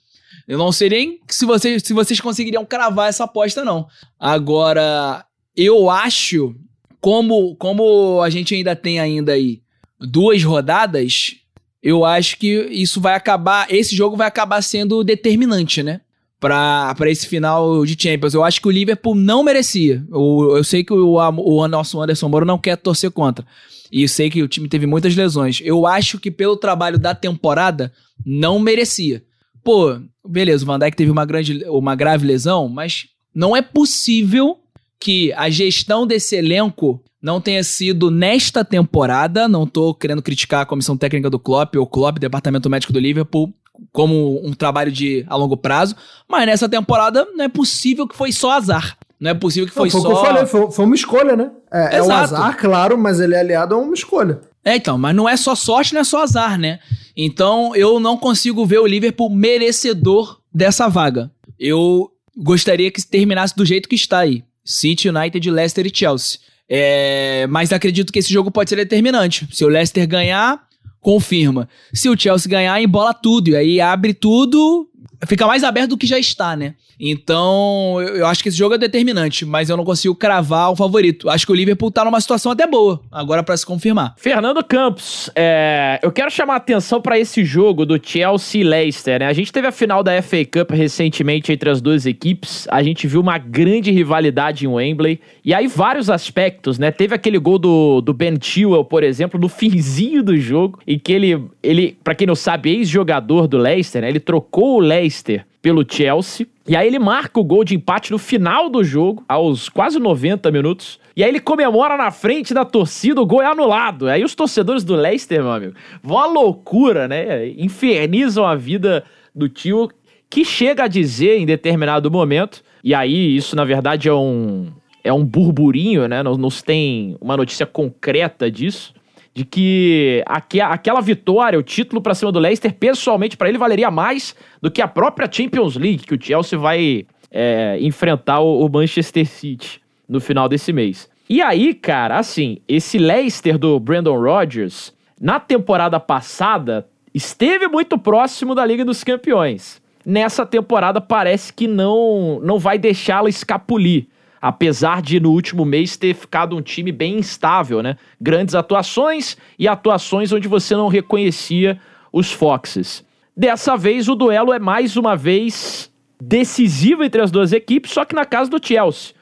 [0.49, 3.87] Eu não sei nem se vocês, se vocês conseguiriam cravar essa aposta, não.
[4.19, 5.25] Agora,
[5.57, 6.55] eu acho,
[7.01, 9.63] como, como a gente ainda tem ainda aí
[10.01, 11.37] duas rodadas,
[11.85, 13.67] eu acho que isso vai acabar.
[13.71, 16.01] Esse jogo vai acabar sendo determinante, né?
[16.41, 18.33] Pra esse final de Champions.
[18.33, 20.03] Eu acho que o Liverpool não merecia.
[20.11, 23.47] Eu, eu sei que o, o nosso Anderson Moro não quer torcer contra.
[23.93, 25.61] E eu sei que o time teve muitas lesões.
[25.63, 27.93] Eu acho que pelo trabalho da temporada,
[28.25, 29.23] não merecia.
[29.63, 34.59] Pô, beleza, o Van Dijk teve uma, grande, uma grave lesão, mas não é possível
[34.99, 40.67] que a gestão desse elenco não tenha sido nesta temporada, não tô querendo criticar a
[40.67, 43.51] comissão técnica do Klopp ou Klopp, departamento médico do Liverpool,
[43.91, 45.97] como um trabalho de a longo prazo,
[46.29, 48.99] mas nessa temporada não é possível que foi só azar.
[49.19, 50.09] Não é possível que foi, não, foi só.
[50.09, 51.51] Que eu falei, foi, foi uma escolha, né?
[51.73, 54.43] É, é o azar, claro, mas ele é aliado a uma escolha.
[54.63, 56.79] É, então, mas não é só sorte, não é só azar, né?
[57.17, 61.31] Então eu não consigo ver o Liverpool merecedor dessa vaga.
[61.59, 66.39] Eu gostaria que terminasse do jeito que está aí: City, United, Leicester e Chelsea.
[66.69, 69.47] É, mas acredito que esse jogo pode ser determinante.
[69.53, 70.67] Se o Leicester ganhar,
[71.01, 71.69] confirma.
[71.93, 73.51] Se o Chelsea ganhar, embola tudo.
[73.51, 74.89] E aí abre tudo,
[75.27, 76.75] fica mais aberto do que já está, né?
[76.99, 81.29] Então, eu acho que esse jogo é determinante, mas eu não consigo cravar o favorito.
[81.29, 84.15] Acho que o Liverpool tá numa situação até boa, agora para se confirmar.
[84.17, 89.21] Fernando Campos, é, eu quero chamar a atenção para esse jogo do Chelsea e Leicester,
[89.21, 89.27] né?
[89.27, 93.07] A gente teve a final da FA Cup recentemente entre as duas equipes, a gente
[93.07, 96.91] viu uma grande rivalidade em Wembley, e aí vários aspectos, né?
[96.91, 101.13] Teve aquele gol do, do Ben Chilwell, por exemplo, no finzinho do jogo, em que
[101.13, 104.09] ele, ele para quem não sabe, ex-jogador do Leicester, né?
[104.09, 105.14] Ele trocou o Leicester
[105.61, 106.47] pelo Chelsea.
[106.67, 110.51] E aí ele marca o gol de empate no final do jogo, aos quase 90
[110.51, 110.99] minutos.
[111.17, 114.09] E aí ele comemora na frente da torcida, o gol é anulado.
[114.09, 117.49] Aí os torcedores do Leicester, meu amigo, vão à loucura, né?
[117.51, 119.91] Infernizam a vida do tio,
[120.29, 124.67] que chega a dizer em determinado momento, e aí isso na verdade é um,
[125.03, 126.23] é um burburinho, né?
[126.23, 128.93] Não, não se tem uma notícia concreta disso
[129.35, 133.91] de que aqu aquela vitória, o título para cima do Leicester, pessoalmente para ele valeria
[133.91, 139.27] mais do que a própria Champions League que o Chelsea vai é, enfrentar o, Manchester
[139.27, 141.11] City no final desse mês.
[141.29, 148.55] E aí, cara, assim, esse Leicester do Brandon Rodgers, na temporada passada, esteve muito próximo
[148.55, 149.83] da Liga dos Campeões.
[150.07, 154.07] nessa temporada parece que não, não vai deixá-la escapulir.
[154.47, 157.97] Apesar de no último mês ter ficado um time bem instável, né?
[158.21, 161.81] Grandes atuações e atuações onde você não reconhecia
[162.13, 163.03] os Foxes.
[163.35, 168.15] Dessa vez o duelo é mais uma vez decisivo entre as duas equipes, só que
[168.15, 169.15] na casa do Chelsea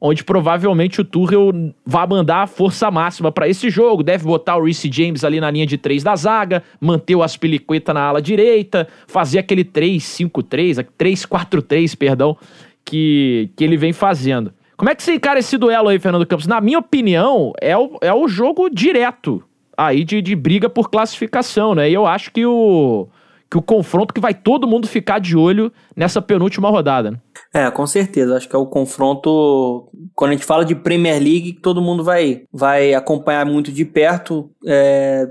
[0.00, 1.52] onde provavelmente o Tuchel
[1.84, 4.02] vai mandar a força máxima para esse jogo.
[4.02, 7.92] Deve botar o Reece James ali na linha de três da zaga, manter o Aspilicueta
[7.92, 12.34] na ala direita, fazer aquele 3-5-3, 3-4-3, perdão,
[12.82, 14.54] que, que ele vem fazendo.
[14.80, 16.46] Como é que você encara esse duelo aí, Fernando Campos?
[16.46, 19.44] Na minha opinião, é o, é o jogo direto
[19.76, 21.90] aí de, de briga por classificação, né?
[21.90, 23.06] E eu acho que o,
[23.50, 27.10] que o confronto que vai todo mundo ficar de olho nessa penúltima rodada.
[27.10, 27.18] Né?
[27.52, 28.38] É, com certeza.
[28.38, 29.86] Acho que é o confronto.
[30.14, 34.50] Quando a gente fala de Premier League, todo mundo vai, vai acompanhar muito de perto.
[34.66, 35.28] É,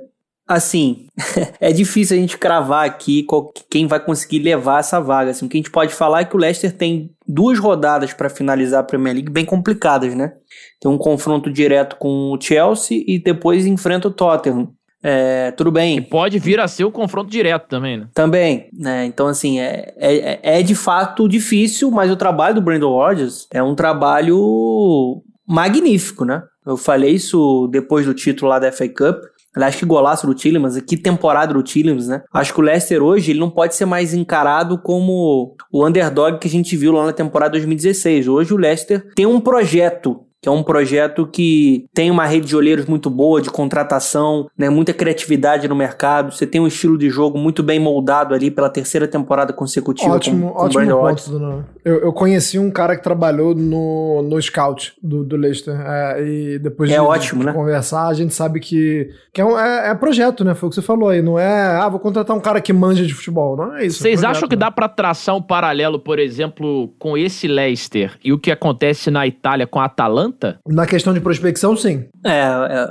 [0.50, 1.06] assim,
[1.62, 5.30] é difícil a gente cravar aqui qual, quem vai conseguir levar essa vaga.
[5.30, 8.30] Assim, o que a gente pode falar é que o Leicester tem duas rodadas para
[8.30, 10.34] finalizar a Premier League bem complicadas, né?
[10.82, 14.74] Tem um confronto direto com o Chelsea e depois enfrenta o Tottenham.
[15.02, 16.02] É, tudo bem.
[16.02, 18.08] Que pode vir a ser o confronto direto também, né?
[18.14, 19.06] Também, né?
[19.06, 23.62] Então, assim, é, é, é de fato difícil, mas o trabalho do Brandon Rodgers é
[23.62, 26.44] um trabalho magnífico, né?
[26.66, 29.24] Eu falei isso depois do título lá da FA Cup.
[29.56, 32.22] Aliás, que golaço do Tillemans, que temporada do Tillemans, né?
[32.32, 36.48] Acho que o Leicester hoje ele não pode ser mais encarado como o underdog que
[36.48, 38.28] a gente viu lá na temporada 2016.
[38.28, 42.56] Hoje o Leicester tem um projeto que é um projeto que tem uma rede de
[42.56, 46.32] olheiros muito boa, de contratação, né, muita criatividade no mercado.
[46.32, 50.15] Você tem um estilo de jogo muito bem moldado ali pela terceira temporada consecutiva.
[50.15, 51.65] Ótimo, com, com ótimo ponto, Bruno.
[51.84, 55.75] Eu, eu conheci um cara que trabalhou no, no scout do, do Leicester.
[55.80, 57.54] É, e depois é de, ótimo, de né?
[57.54, 60.56] conversar, a gente sabe que, que é, um, é, é, projeto, né?
[60.56, 61.21] Foi o que você falou aí.
[61.21, 63.58] Não é, ah, vou contratar um cara que manja de futebol.
[63.58, 63.99] Não é isso.
[63.99, 64.60] É Vocês é projeto, acham que né?
[64.62, 69.28] dá para traçar um paralelo, por exemplo, com esse Leicester e o que acontece na
[69.28, 70.29] Itália com a Atalanta?
[70.68, 72.08] Na questão de prospecção, sim.
[72.26, 72.89] É, é,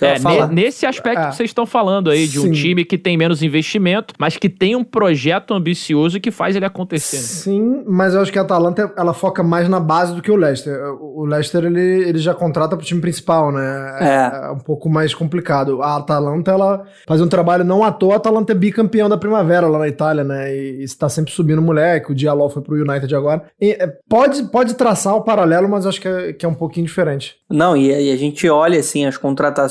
[0.00, 0.48] é, falar.
[0.48, 1.28] Nesse aspecto É.
[1.28, 2.52] que vocês estão falando aí, de um Sim.
[2.52, 7.16] time que tem menos investimento, mas que tem um projeto ambicioso que faz ele acontecer.
[7.16, 7.22] né?
[7.22, 10.36] Sim, mas eu acho que a Atalanta ela foca mais na base do que o
[10.36, 10.78] Leicester.
[11.00, 13.96] O Leicester ele, ele já contrata pro time principal, né?
[14.00, 14.46] É.
[14.46, 15.82] é um pouco mais complicado.
[15.82, 18.14] A Atalanta ela faz um trabalho não à toa.
[18.14, 20.54] A Atalanta é bicampeão da primavera lá na Itália, né?
[20.54, 22.12] E está sempre subindo o moleque.
[22.12, 23.42] O Diallo foi pro United agora.
[23.60, 26.54] E, é, pode, pode traçar o paralelo, mas eu acho que é, que é um
[26.54, 27.36] pouquinho diferente.
[27.50, 29.65] Não, e, e a gente olha assim, as contratações,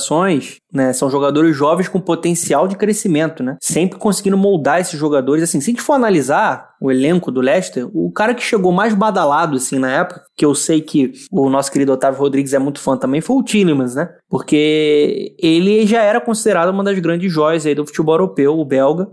[0.72, 0.94] né?
[0.94, 3.58] São jogadores jovens com potencial de crescimento, né?
[3.62, 5.44] Sempre conseguindo moldar esses jogadores.
[5.44, 8.94] Assim, se a gente for analisar o elenco do Leicester, o cara que chegou mais
[8.94, 12.80] badalado, assim, na época, que eu sei que o nosso querido Otávio Rodrigues é muito
[12.80, 14.10] fã também, foi o Tillemans, né?
[14.30, 19.08] Porque ele já era considerado uma das grandes joias aí do futebol europeu, o belga.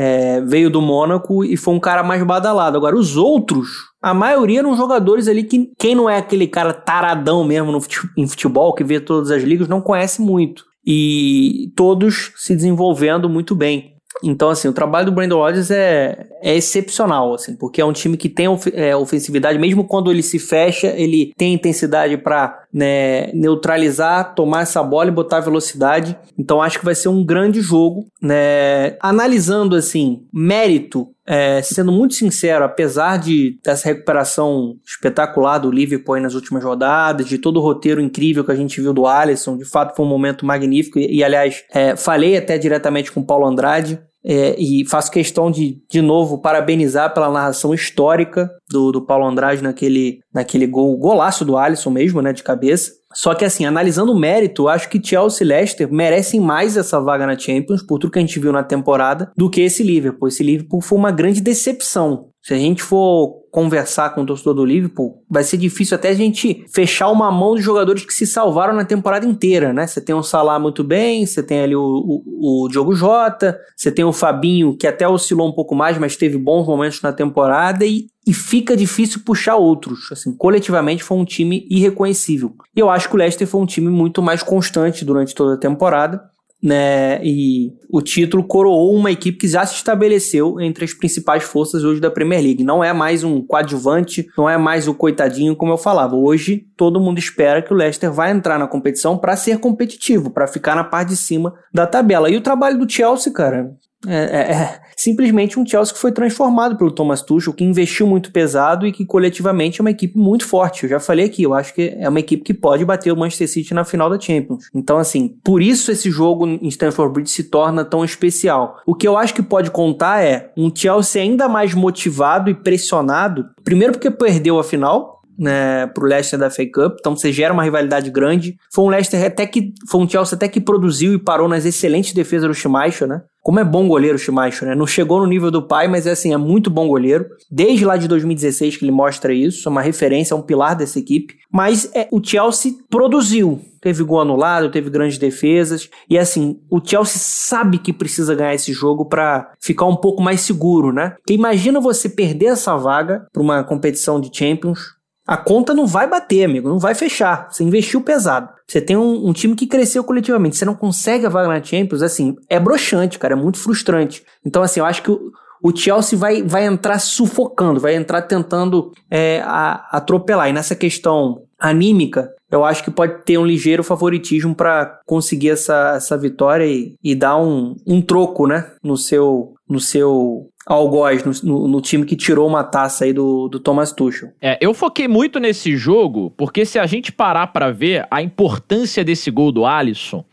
[0.00, 2.76] É, veio do Mônaco e foi um cara mais badalado.
[2.76, 3.68] Agora, os outros,
[4.00, 8.08] a maioria eram jogadores ali que quem não é aquele cara taradão mesmo no fute-
[8.16, 10.64] em futebol, que vê todas as ligas, não conhece muito.
[10.86, 13.94] E todos se desenvolvendo muito bem.
[14.22, 18.16] Então, assim, o trabalho do Brandon Rodgers é, é excepcional, assim, porque é um time
[18.16, 24.34] que tem ofe- é, ofensividade, mesmo quando ele se fecha, ele tem intensidade para neutralizar,
[24.34, 26.16] tomar essa bola e botar velocidade.
[26.38, 28.96] Então, acho que vai ser um grande jogo, né?
[29.00, 36.34] Analisando, assim, mérito, é, sendo muito sincero, apesar de dessa recuperação espetacular do Liverpool nas
[36.34, 39.94] últimas rodadas, de todo o roteiro incrível que a gente viu do Alisson, de fato
[39.94, 40.98] foi um momento magnífico.
[40.98, 44.00] E, e, aliás, é, falei até diretamente com o Paulo Andrade.
[44.28, 49.62] É, e faço questão de, de novo, parabenizar pela narração histórica do, do Paulo Andrade
[49.62, 52.92] naquele, naquele gol, golaço do Alisson mesmo, né, de cabeça.
[53.14, 57.26] Só que assim, analisando o mérito, acho que Chelsea e Leicester merecem mais essa vaga
[57.26, 60.28] na Champions, por tudo que a gente viu na temporada, do que esse Liverpool.
[60.28, 62.28] Esse Liverpool foi uma grande decepção.
[62.42, 66.14] Se a gente for conversar com o torcedor do Liverpool, vai ser difícil até a
[66.14, 69.84] gente fechar uma mão de jogadores que se salvaram na temporada inteira, né?
[69.84, 73.90] Você tem o Salah muito bem, você tem ali o, o, o Diogo Jota, você
[73.90, 77.84] tem o Fabinho, que até oscilou um pouco mais, mas teve bons momentos na temporada,
[77.84, 80.06] e, e fica difícil puxar outros.
[80.12, 82.54] Assim, coletivamente foi um time irreconhecível.
[82.76, 85.58] E eu acho que o Leicester foi um time muito mais constante durante toda a
[85.58, 86.22] temporada
[86.62, 87.20] né?
[87.24, 92.00] E o título coroou uma equipe que já se estabeleceu entre as principais forças hoje
[92.00, 92.64] da Premier League.
[92.64, 96.16] Não é mais um coadjuvante, não é mais o coitadinho, como eu falava.
[96.16, 100.46] Hoje todo mundo espera que o Leicester vai entrar na competição para ser competitivo, para
[100.46, 102.28] ficar na parte de cima da tabela.
[102.30, 103.72] E o trabalho do Chelsea, cara,
[104.06, 108.30] É, é, é, simplesmente um Chelsea que foi transformado pelo Thomas Tuchel, que investiu muito
[108.30, 110.84] pesado e que coletivamente é uma equipe muito forte.
[110.84, 113.48] Eu já falei aqui, eu acho que é uma equipe que pode bater o Manchester
[113.48, 114.68] City na final da Champions.
[114.72, 118.80] Então, assim, por isso esse jogo em Stamford Bridge se torna tão especial.
[118.86, 123.46] O que eu acho que pode contar é um Chelsea ainda mais motivado e pressionado.
[123.64, 127.62] Primeiro porque perdeu a final, né, pro Leicester da FA Cup, então você gera uma
[127.62, 128.56] rivalidade grande.
[128.72, 132.12] Foi um Leicester até que foi um Chelsea até que produziu e parou nas excelentes
[132.12, 133.22] defesas do Schmeichel, né?
[133.40, 134.74] Como é bom goleiro o Schmeichel, né?
[134.74, 137.26] Não chegou no nível do pai, mas é assim, é muito bom goleiro.
[137.50, 140.98] Desde lá de 2016 que ele mostra isso, é uma referência, é um pilar dessa
[140.98, 141.34] equipe.
[141.50, 143.60] Mas é, o Chelsea produziu.
[143.80, 145.88] Teve gol anulado, teve grandes defesas.
[146.10, 150.40] E assim, o Chelsea sabe que precisa ganhar esse jogo para ficar um pouco mais
[150.40, 151.14] seguro, né?
[151.18, 154.97] Porque imagina você perder essa vaga para uma competição de Champions,
[155.28, 157.48] a conta não vai bater, amigo, não vai fechar.
[157.50, 158.48] Você investiu pesado.
[158.66, 160.56] Você tem um, um, time que cresceu coletivamente.
[160.56, 164.24] Você não consegue a vaga na Champions, assim, é broxante, cara, é muito frustrante.
[164.42, 165.30] Então, assim, eu acho que o,
[165.62, 170.48] o Chelsea vai, vai entrar sufocando, vai entrar tentando é, a, atropelar.
[170.48, 175.96] E nessa questão anímica, eu acho que pode ter um ligeiro favoritismo para conseguir essa,
[175.96, 181.32] essa vitória e, e dar um, um troco, né, no seu, no seu algoz no,
[181.42, 184.30] no, no, time que tirou uma taça aí do, do Thomas Tuchel.
[184.40, 189.02] É, eu foquei muito nesse jogo, porque se a gente parar para ver a importância
[189.02, 190.24] desse gol do Alisson,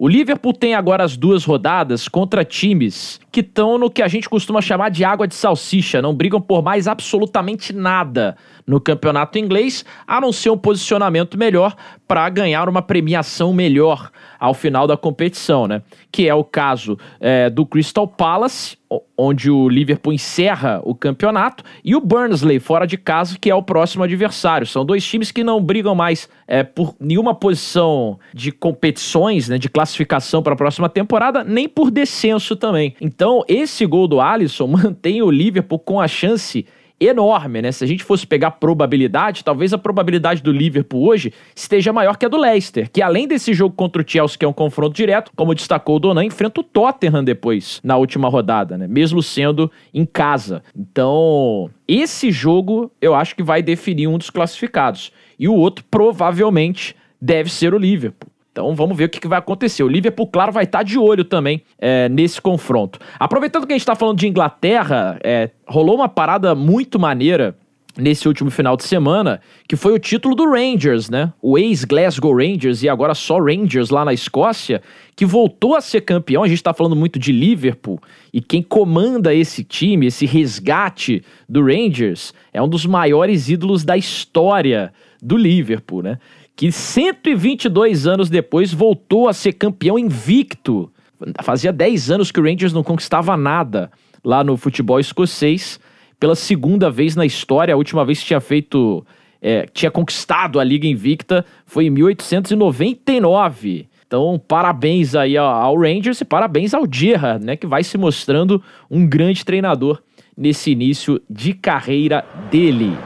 [0.00, 4.28] o Liverpool tem agora as duas rodadas contra times que estão no que a gente
[4.28, 9.84] costuma chamar de água de salsicha, não brigam por mais absolutamente nada no campeonato inglês,
[10.06, 11.74] a não ser um posicionamento melhor
[12.06, 15.82] para ganhar uma premiação melhor ao final da competição, né?
[16.10, 18.76] Que é o caso é, do Crystal Palace,
[19.16, 23.62] onde o Liverpool encerra o campeonato, e o Burnley fora de casa, que é o
[23.62, 24.66] próximo adversário.
[24.66, 29.68] São dois times que não brigam mais é, por nenhuma posição de competições, né, de
[29.68, 32.94] classificação para a próxima temporada, nem por descenso também.
[33.00, 36.64] Então, esse gol do Alisson mantém o Liverpool com a chance
[37.00, 37.72] enorme, né?
[37.72, 42.26] Se a gente fosse pegar probabilidade, talvez a probabilidade do Liverpool hoje esteja maior que
[42.26, 45.30] a do Leicester, que além desse jogo contra o Chelsea, que é um confronto direto,
[45.36, 48.86] como destacou o Donan, enfrenta o Tottenham depois, na última rodada, né?
[48.88, 50.62] Mesmo sendo em casa.
[50.76, 55.12] Então, esse jogo eu acho que vai definir um dos classificados.
[55.38, 58.27] E o outro provavelmente deve ser o Liverpool.
[58.58, 59.84] Então vamos ver o que, vai acontecer.
[59.84, 62.98] O Liverpool, claro, vai estar de olho também é, nesse confronto.
[63.18, 67.56] Aproveitando que a gente está falando de Inglaterra, é, rolou uma parada muito maneira
[67.96, 71.32] nesse último final de semana, que foi o título do Rangers, né?
[71.40, 74.82] O ex-Glasgow Rangers e agora só Rangers lá na Escócia,
[75.16, 76.42] que voltou a ser campeão.
[76.42, 78.00] A gente está falando muito de Liverpool
[78.32, 83.96] e quem comanda esse time, esse resgate do Rangers, é um dos maiores ídolos da
[83.96, 86.18] história do Liverpool, né?
[86.58, 90.90] Que 122 anos depois voltou a ser campeão invicto.
[91.40, 93.92] Fazia 10 anos que o Rangers não conquistava nada
[94.24, 95.78] lá no futebol escocês.
[96.18, 99.06] Pela segunda vez na história, a última vez que tinha feito,
[99.40, 103.86] é, tinha conquistado a Liga Invicta foi em 1899.
[104.04, 109.06] Então, parabéns aí ao Rangers e parabéns ao Gerrard, né, que vai se mostrando um
[109.06, 110.02] grande treinador
[110.36, 112.96] nesse início de carreira dele.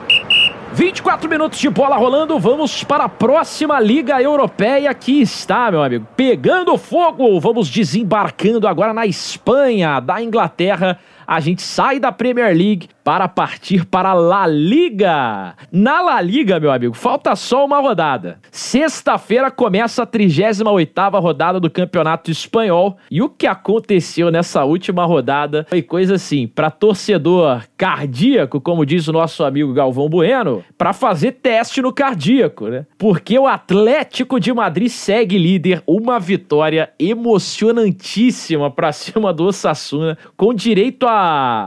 [0.75, 6.07] 24 minutos de bola rolando, vamos para a próxima Liga Europeia que está, meu amigo,
[6.17, 7.39] pegando fogo.
[7.39, 13.85] Vamos desembarcando agora na Espanha, da Inglaterra a gente sai da Premier League para partir
[13.85, 15.55] para a La Liga.
[15.71, 18.39] Na La Liga, meu amigo, falta só uma rodada.
[18.51, 25.67] Sexta-feira começa a 38ª rodada do Campeonato Espanhol e o que aconteceu nessa última rodada
[25.69, 31.33] foi coisa assim, para torcedor cardíaco, como diz o nosso amigo Galvão Bueno, para fazer
[31.33, 32.87] teste no cardíaco, né?
[32.99, 40.53] Porque o Atlético de Madrid segue líder, uma vitória emocionantíssima para cima do Osasuna, com
[40.53, 41.23] direito a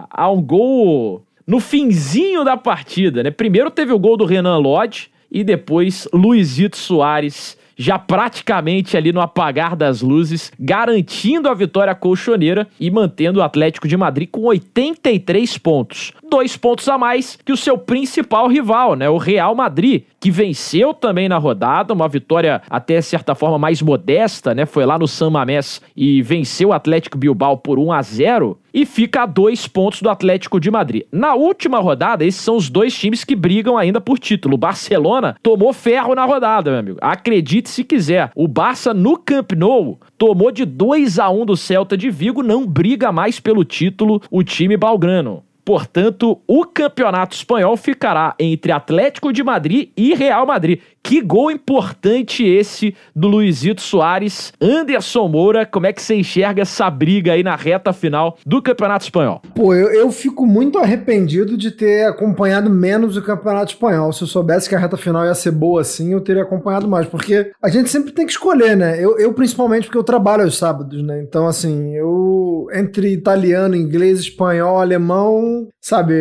[0.09, 3.31] a, um gol no finzinho da partida, né?
[3.31, 9.19] Primeiro teve o gol do Renan Lodge e depois Luizito Soares já praticamente ali no
[9.19, 15.57] apagar das luzes, garantindo a vitória colchoneira e mantendo o Atlético de Madrid com 83
[15.57, 16.13] pontos.
[16.29, 19.09] Dois pontos a mais que o seu principal rival, né?
[19.09, 24.55] O Real Madrid, que venceu também na rodada, uma vitória até certa forma mais modesta,
[24.55, 24.65] né?
[24.65, 28.87] Foi lá no San Mamés e venceu o Atlético Bilbao por 1 a 0 e
[28.87, 31.03] fica a dois pontos do Atlético de Madrid.
[31.11, 34.55] Na última rodada, esses são os dois times que brigam ainda por título.
[34.55, 36.97] O Barcelona tomou ferro na rodada, meu amigo.
[37.01, 38.31] Acredite se quiser.
[38.35, 42.65] O Barça no Camp Nou tomou de 2 a 1 do Celta de Vigo, não
[42.65, 45.44] briga mais pelo título o time balgrano.
[45.65, 50.79] Portanto, o campeonato espanhol ficará entre Atlético de Madrid e Real Madrid.
[51.05, 54.51] Que gol importante esse do Luizito Soares.
[54.59, 59.03] Anderson Moura, como é que você enxerga essa briga aí na reta final do Campeonato
[59.03, 59.39] Espanhol?
[59.53, 64.11] Pô, eu, eu fico muito arrependido de ter acompanhado menos o Campeonato Espanhol.
[64.11, 67.05] Se eu soubesse que a reta final ia ser boa assim, eu teria acompanhado mais.
[67.05, 68.97] Porque a gente sempre tem que escolher, né?
[68.99, 71.21] Eu, eu principalmente porque eu trabalho aos sábados, né?
[71.21, 76.15] Então, assim, eu entre italiano, inglês, espanhol, alemão, sabe,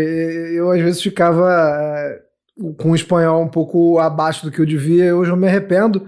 [0.54, 2.23] eu às vezes ficava é,
[2.78, 6.06] com o espanhol um pouco abaixo do que eu devia, hoje eu me arrependo.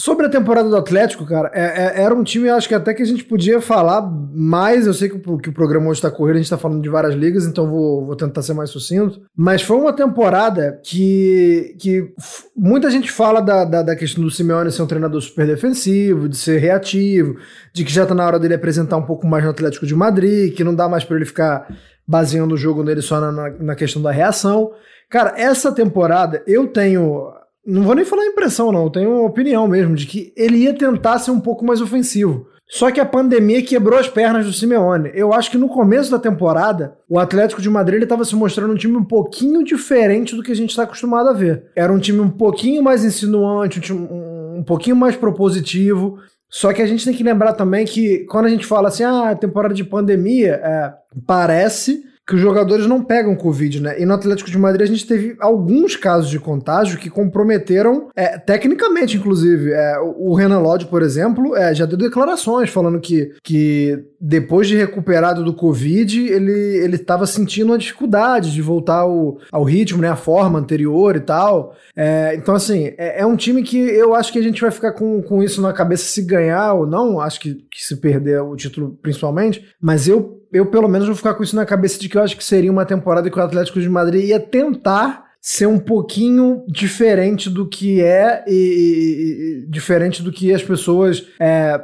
[0.00, 3.02] Sobre a temporada do Atlético, cara, é, é, era um time, acho que até que
[3.02, 4.00] a gente podia falar
[4.32, 4.86] mais.
[4.86, 6.88] Eu sei que, o, que o programa hoje está correndo, a gente está falando de
[6.88, 9.20] várias ligas, então vou, vou tentar ser mais sucinto.
[9.36, 12.12] Mas foi uma temporada que, que
[12.56, 16.36] muita gente fala da, da, da, questão do Simeone ser um treinador super defensivo, de
[16.36, 17.34] ser reativo,
[17.74, 20.54] de que já está na hora dele apresentar um pouco mais no Atlético de Madrid,
[20.54, 21.66] que não dá mais para ele ficar
[22.06, 24.70] baseando o jogo nele só na, na, na questão da reação.
[25.08, 27.32] Cara, essa temporada eu tenho
[27.68, 28.84] não vou nem falar impressão, não.
[28.84, 32.46] Eu tenho opinião mesmo de que ele ia tentar ser um pouco mais ofensivo.
[32.66, 35.10] Só que a pandemia quebrou as pernas do Simeone.
[35.14, 38.76] Eu acho que no começo da temporada, o Atlético de Madrid estava se mostrando um
[38.76, 41.64] time um pouquinho diferente do que a gente está acostumado a ver.
[41.76, 46.18] Era um time um pouquinho mais insinuante, um, time, um pouquinho mais propositivo.
[46.48, 49.34] Só que a gente tem que lembrar também que quando a gente fala assim, ah,
[49.34, 50.94] temporada de pandemia, é,
[51.26, 53.98] parece que os jogadores não pegam Covid, né?
[53.98, 58.36] E no Atlético de Madrid a gente teve alguns casos de contágio que comprometeram, é,
[58.36, 59.72] tecnicamente, inclusive.
[59.72, 64.76] É, o Renan Lodge, por exemplo, é, já deu declarações falando que, que depois de
[64.76, 70.10] recuperado do Covid, ele estava sentindo uma dificuldade de voltar ao, ao ritmo, né?
[70.10, 71.74] A forma anterior e tal.
[71.96, 74.92] É, então, assim, é, é, um time que eu acho que a gente vai ficar
[74.92, 77.20] com, com isso na cabeça se ganhar ou não.
[77.20, 79.64] Acho que, que se perder o título, principalmente.
[79.80, 82.36] Mas eu eu pelo menos vou ficar com isso na cabeça de que eu acho
[82.36, 87.48] que seria uma temporada que o Atlético de Madrid ia tentar ser um pouquinho diferente
[87.48, 91.80] do que é e, e, e diferente do que as pessoas é,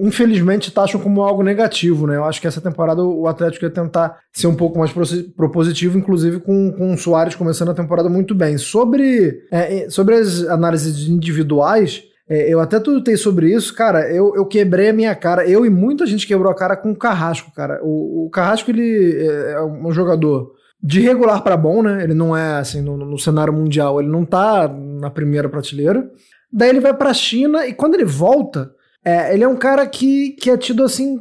[0.00, 2.16] infelizmente taxam como algo negativo, né?
[2.16, 4.92] Eu acho que essa temporada o Atlético ia tentar ser um pouco mais
[5.36, 8.56] propositivo, inclusive com, com o Soares começando a temporada muito bem.
[8.56, 14.10] Sobre, é, sobre as análises individuais, é, eu até tutei sobre isso, cara.
[14.12, 15.48] Eu, eu quebrei a minha cara.
[15.48, 17.80] Eu e muita gente quebrou a cara com o Carrasco, cara.
[17.82, 20.52] O, o Carrasco, ele é, é um jogador
[20.82, 22.04] de regular para bom, né?
[22.04, 26.08] Ele não é assim no, no, cenário mundial, ele não tá na primeira prateleira.
[26.52, 28.72] Daí ele vai para a China e quando ele volta,
[29.04, 31.18] é, ele é um cara que, que é tido assim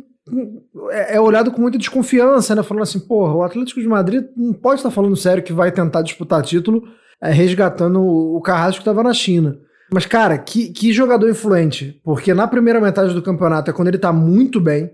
[0.91, 2.61] é, é olhado com muita desconfiança, né?
[2.61, 6.01] Falando assim, porra, o Atlético de Madrid não pode estar falando sério que vai tentar
[6.01, 6.83] disputar título
[7.21, 9.57] é, resgatando o Carrasco que estava na China.
[9.91, 11.99] Mas, cara, que, que jogador influente.
[12.03, 14.91] Porque na primeira metade do campeonato é quando ele tá muito bem.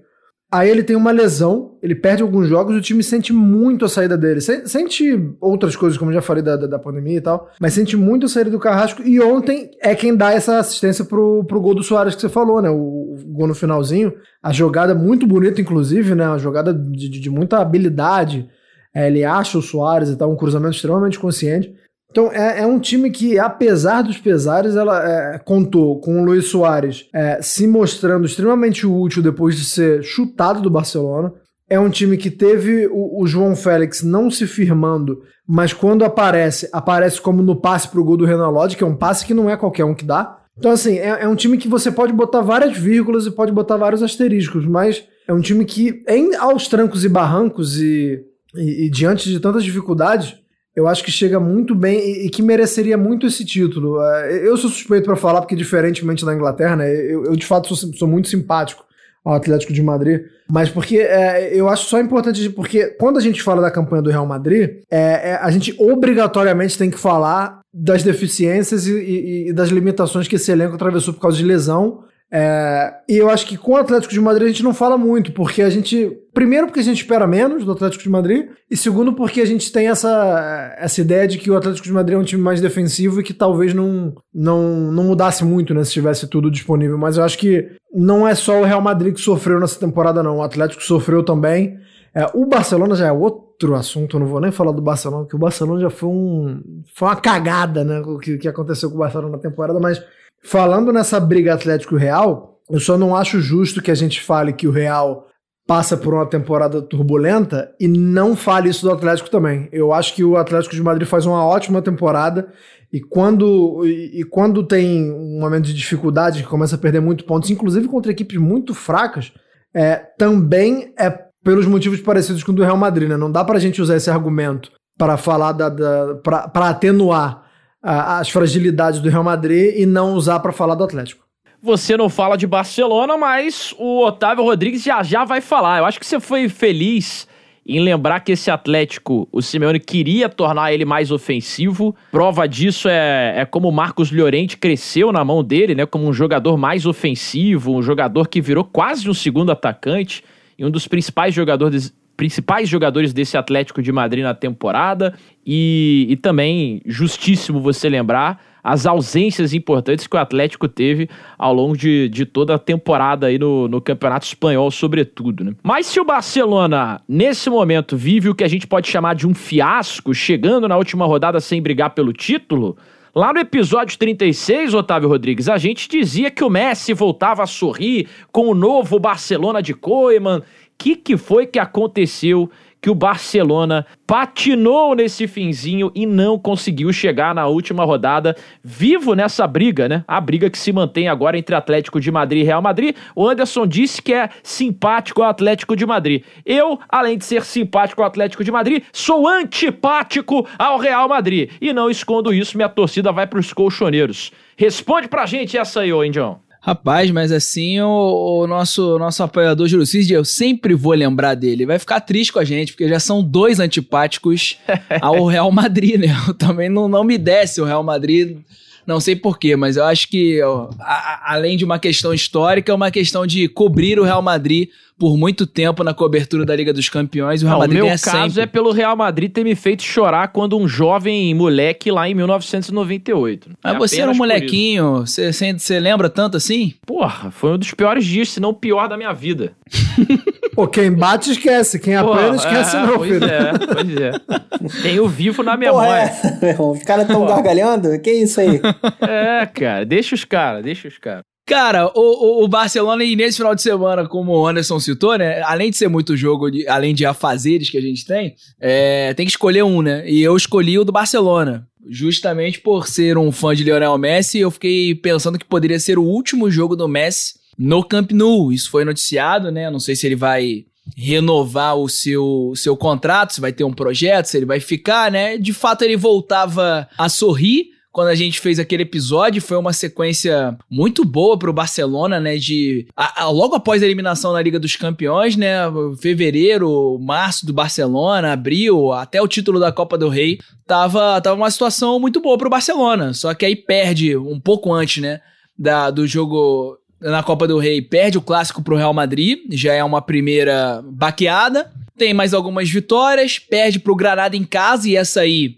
[0.52, 3.90] Aí ele tem uma lesão, ele perde alguns jogos e o time sente muito a
[3.90, 4.40] saída dele.
[4.40, 8.28] Sente outras coisas, como já falei da, da, da, pandemia e tal, mas sente muito
[8.28, 9.02] a saída do Carrasco.
[9.02, 12.62] E ontem é quem dá essa assistência pro, pro gol do Soares que você falou,
[12.62, 12.70] né?
[12.70, 14.14] O, o gol no finalzinho.
[14.44, 16.28] A jogada muito bonita, inclusive, né?
[16.28, 18.48] Uma jogada de, de, de muita habilidade.
[18.94, 21.74] É, ele acha o Soares e tal, um cruzamento extremamente consciente.
[22.14, 26.46] Então é, é, um time que, apesar dos pesares, ela é, contou com o Luiz
[26.46, 31.34] Soares é, se mostrando extremamente útil depois de ser chutado do Barcelona.
[31.68, 36.70] É um time que teve o, o João Félix não se firmando, mas quando aparece,
[36.72, 39.50] aparece como no passe pro gol do Renan Lodge, que é um passe que não
[39.50, 40.38] é qualquer um que dá.
[40.56, 43.76] Então, assim, é, é um time que você pode botar várias vírgulas e pode botar
[43.76, 48.90] vários asteriscos, mas é um time que, em, aos trancos e barrancos e, e, e
[48.92, 50.43] diante de tantas dificuldades,
[50.76, 54.02] eu acho que chega muito bem e, e, que mereceria muito esse título.
[54.02, 57.76] É, eu sou suspeito para falar, porque diferentemente da Inglaterra, né, eu, eu de fato
[57.76, 58.84] sou, sou, muito simpático
[59.24, 63.42] ao Atlético de Madrid, mas porque é, eu acho só importante, porque quando a gente
[63.42, 68.04] fala da campanha do Real Madrid, é, é a gente obrigatoriamente tem que falar das
[68.04, 72.04] deficiências e, e, e das limitações que esse elenco atravessou por causa de lesão
[72.36, 75.32] é, e eu acho que com o Atlético de Madrid a gente não fala muito,
[75.34, 76.12] porque a gente.
[76.34, 79.72] Primeiro, porque a gente espera menos do Atlético de Madrid, e segundo, porque a gente
[79.72, 83.20] tem essa, essa ideia de que o Atlético de Madrid é um time mais defensivo
[83.20, 86.98] e que talvez não, não, não mudasse muito né, se tivesse tudo disponível.
[86.98, 90.38] Mas eu acho que não é só o Real Madrid que sofreu nessa temporada, não.
[90.38, 91.78] O Atlético sofreu também.
[92.16, 95.40] É, o Barcelona já é outro assunto, não vou nem falar do Barcelona, porque o
[95.40, 96.64] Barcelona já foi um.
[96.96, 98.00] Foi uma cagada, né?
[98.00, 100.02] O que, que aconteceu com o Barcelona na temporada, mas
[100.44, 104.68] Falando nessa briga Atlético Real, eu só não acho justo que a gente fale que
[104.68, 105.28] o Real
[105.66, 109.70] passa por uma temporada turbulenta e não fale isso do Atlético também.
[109.72, 112.52] Eu acho que o Atlético de Madrid faz uma ótima temporada
[112.92, 117.24] e quando, e, e quando tem um momento de dificuldade, que começa a perder muito
[117.26, 119.32] pontos, inclusive contra equipes muito fracas,
[119.74, 121.10] é, também é
[121.44, 123.10] pelos motivos parecidos com o do Real Madrid.
[123.10, 123.18] Né?
[123.18, 127.43] Não dá pra gente usar esse argumento para falar da, da para atenuar
[127.84, 131.24] as fragilidades do Real Madrid e não usar pra falar do Atlético.
[131.62, 135.80] Você não fala de Barcelona, mas o Otávio Rodrigues já já vai falar.
[135.80, 137.28] Eu acho que você foi feliz
[137.66, 141.96] em lembrar que esse Atlético, o Simeone queria tornar ele mais ofensivo.
[142.12, 145.86] Prova disso é, é como o Marcos Llorente cresceu na mão dele, né?
[145.86, 150.24] Como um jogador mais ofensivo, um jogador que virou quase um segundo atacante
[150.58, 155.14] e um dos principais jogadores principais jogadores desse Atlético de Madrid na temporada
[155.46, 161.76] e, e também justíssimo você lembrar as ausências importantes que o Atlético teve ao longo
[161.76, 165.44] de, de toda a temporada aí no, no Campeonato Espanhol, sobretudo.
[165.44, 165.54] Né?
[165.62, 169.34] Mas se o Barcelona, nesse momento, vive o que a gente pode chamar de um
[169.34, 172.78] fiasco, chegando na última rodada sem brigar pelo título,
[173.16, 178.08] Lá no episódio 36, Otávio Rodrigues, a gente dizia que o Messi voltava a sorrir
[178.32, 180.42] com o novo Barcelona de Koeman.
[180.78, 182.50] Que, que foi que aconteceu
[182.84, 189.48] que o Barcelona patinou nesse finzinho e não conseguiu chegar na última rodada vivo nessa
[189.48, 190.04] briga, né?
[190.06, 192.94] A briga que se mantém agora entre Atlético de Madrid e Real Madrid.
[193.16, 196.24] O Anderson disse que é simpático ao Atlético de Madrid.
[196.46, 201.52] Eu, além de ser simpático ao Atlético de Madrid, sou antipático ao Real Madrid.
[201.62, 204.34] E não escondo isso, minha torcida vai pros colchoneiros.
[204.58, 206.42] Responde pra gente essa aí, ô Indião.
[206.66, 211.66] Rapaz, mas assim, o, o nosso, nosso apoiador Júlio Cid, eu sempre vou lembrar dele.
[211.66, 214.58] Vai ficar triste com a gente, porque já são dois antipáticos
[215.02, 216.08] ao Real Madrid, né?
[216.26, 218.38] Eu também não, não me desce o Real Madrid.
[218.86, 222.76] Não sei porquê, mas eu acho que, ó, a- além de uma questão histórica, é
[222.76, 224.70] uma questão de cobrir o Real Madrid
[225.00, 227.42] por muito tempo na cobertura da Liga dos Campeões.
[227.42, 228.42] O Real Não, Madrid meu caso sempre.
[228.42, 233.50] é pelo Real Madrid ter me feito chorar quando um jovem moleque lá em 1998.
[233.64, 236.74] Mas É você era um molequinho, você, você lembra tanto assim?
[236.86, 239.54] Porra, foi um dos piores dias, se não o pior da minha vida.
[240.56, 243.26] Pô, quem bate esquece, quem apanha não esquece é, não, pois filho.
[243.26, 244.82] é, pois é.
[244.82, 246.12] Tenho vivo na Porra, memória.
[246.42, 248.00] é, os caras tão gargalhando?
[248.00, 248.62] Que isso aí?
[249.02, 251.24] É, cara, deixa os caras, deixa os caras.
[251.46, 255.42] Cara, o, o, o Barcelona, e nesse final de semana, como o Anderson citou, né?
[255.42, 259.26] Além de ser muito jogo, de- além de afazeres que a gente tem, é, tem
[259.26, 260.10] que escolher um, né?
[260.10, 261.68] E eu escolhi o do Barcelona.
[261.90, 266.04] Justamente por ser um fã de Lionel Messi, eu fiquei pensando que poderia ser o
[266.04, 268.52] último jogo do Messi no Camp Nou.
[268.52, 269.70] Isso foi noticiado, né?
[269.70, 270.66] Não sei se ele vai
[270.98, 275.38] renovar o seu, seu contrato, se vai ter um projeto, se ele vai ficar, né?
[275.38, 280.58] De fato, ele voltava a sorrir quando a gente fez aquele episódio, foi uma sequência
[280.68, 282.38] muito boa pro Barcelona, né?
[282.38, 285.58] De a- a- logo após a eliminação na Liga dos Campeões, né?
[286.02, 291.52] Fevereiro, março do Barcelona, abril, até o título da Copa do Rei, tava, tava uma
[291.52, 293.14] situação muito boa pro Barcelona.
[293.14, 295.22] Só que aí perde um pouco antes, né?
[295.58, 299.84] Da, do jogo na Copa do Rei, perde o clássico pro Real Madrid, já é
[299.84, 301.72] uma primeira baqueada.
[301.98, 305.58] Tem mais algumas vitórias, perde pro Granada em casa e essa aí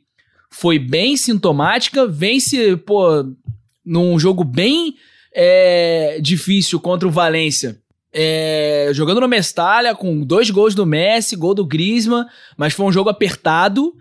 [0.50, 3.26] foi bem sintomática, vence, pô,
[3.86, 4.96] num jogo bem
[5.34, 7.78] é, difícil contra o Valência.
[8.12, 12.26] É, jogando no Mestalha, com dois gols do Messi, gol do Griezmann,
[12.58, 13.94] mas foi um jogo apertado.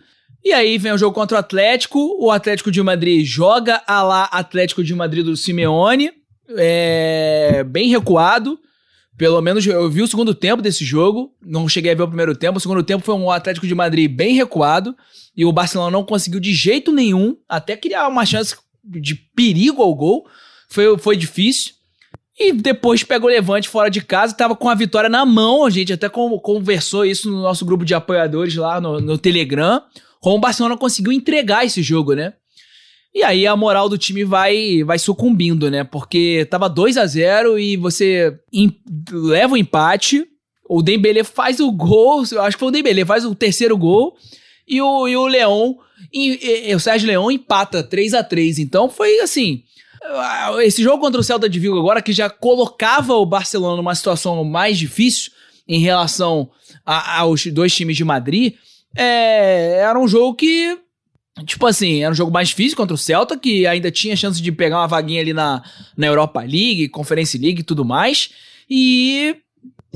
[0.45, 4.24] E aí vem o jogo contra o Atlético, o Atlético de Madrid joga a lá
[4.24, 6.12] Atlético de Madrid do Simeone,
[6.57, 8.59] é, bem recuado.
[9.16, 12.34] Pelo menos eu vi o segundo tempo desse jogo, não cheguei a ver o primeiro
[12.34, 12.59] tempo.
[12.59, 14.95] O segundo tempo foi um Atlético de Madrid bem recuado
[15.36, 19.95] e o Barcelona não conseguiu de jeito nenhum, até criar uma chance de perigo ao
[19.95, 20.26] gol.
[20.68, 21.74] Foi, foi difícil.
[22.36, 25.64] E depois pegou o Levante fora de casa, tava com a vitória na mão.
[25.64, 29.80] A gente até con- conversou isso no nosso grupo de apoiadores lá no, no Telegram.
[30.20, 32.32] Como o Barcelona conseguiu entregar esse jogo, né?
[33.14, 35.84] E aí a moral do time vai vai sucumbindo, né?
[35.84, 38.36] Porque tava 2 a 0 e você
[39.12, 40.26] leva o empate,
[40.68, 44.16] o Dembélé faz o gol, eu acho que foi o Dembélé, faz o terceiro gol
[44.66, 45.76] e o, e o Leão,
[46.12, 49.62] e, e- o Sérgio Leão empata 3 a 3 Então foi assim,
[50.62, 54.42] esse jogo contra o Celta de Vigo agora, que já colocava o Barcelona numa situação
[54.42, 55.30] mais difícil
[55.68, 56.50] em relação
[56.84, 58.54] aos dois times de Madrid,
[58.96, 60.78] é, era um jogo que
[61.45, 64.53] Tipo assim, era um jogo mais difícil contra o Celta, que ainda tinha chance de
[64.53, 65.62] pegar uma vaguinha ali na,
[65.97, 68.30] na Europa League, Conference League e tudo mais.
[68.70, 69.37] E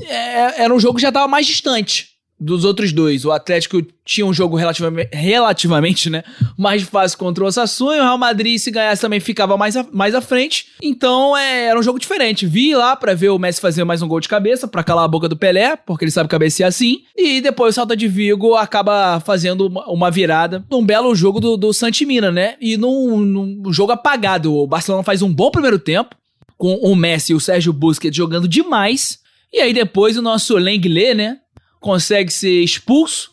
[0.01, 3.25] é, era um jogo que já tava mais distante dos outros dois.
[3.25, 6.23] O Atlético tinha um jogo relativamente, relativamente né,
[6.57, 10.15] mais fácil contra o Osasuna, e o Real Madrid, se ganhasse, também ficava mais, mais
[10.15, 10.67] à frente.
[10.81, 12.45] Então é, era um jogo diferente.
[12.45, 15.09] Vi lá pra ver o Messi fazer mais um gol de cabeça, pra calar a
[15.09, 17.01] boca do Pelé, porque ele sabe cabecear assim.
[17.15, 21.57] E depois o Salta de Vigo acaba fazendo uma, uma virada num belo jogo do,
[21.57, 22.55] do Santimina, né?
[22.61, 24.55] E num, num jogo apagado.
[24.55, 26.15] O Barcelona faz um bom primeiro tempo,
[26.57, 29.19] com o Messi e o Sérgio Busquets jogando demais.
[29.51, 31.37] E aí depois o nosso Lenglet, né?
[31.79, 33.31] Consegue ser expulso.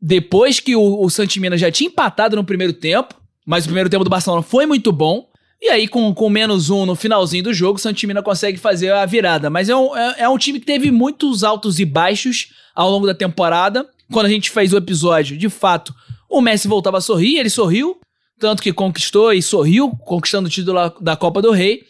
[0.00, 3.14] Depois que o, o Santimina já tinha empatado no primeiro tempo.
[3.46, 5.28] mas o primeiro tempo do Barcelona foi muito bom.
[5.60, 9.06] E aí, com, com menos um no finalzinho do jogo, o Santimina consegue fazer a
[9.06, 9.48] virada.
[9.48, 13.06] Mas é um, é, é um time que teve muitos altos e baixos ao longo
[13.06, 13.88] da temporada.
[14.12, 15.94] Quando a gente fez o episódio, de fato,
[16.28, 17.98] o Messi voltava a sorrir, ele sorriu,
[18.38, 21.82] tanto que conquistou e sorriu, conquistando o título da Copa do Rei.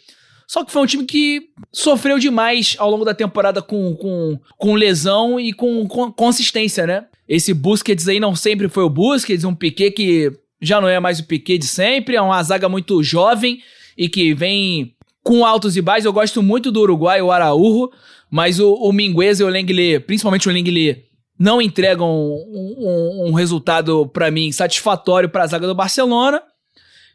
[0.47, 4.75] Só que foi um time que sofreu demais ao longo da temporada com, com, com
[4.75, 7.05] lesão e com, com consistência, né?
[7.27, 10.31] Esse Busquets aí não sempre foi o Busquets, um Piquet que
[10.61, 13.59] já não é mais o Piquet de sempre, é uma zaga muito jovem
[13.97, 16.05] e que vem com altos e baixos.
[16.05, 17.91] Eu gosto muito do Uruguai, o Araújo,
[18.31, 21.03] mas o, o Mingueza e o Lenglet, principalmente o Lenglet,
[21.37, 26.41] não entregam um, um, um resultado para mim satisfatório para a zaga do Barcelona.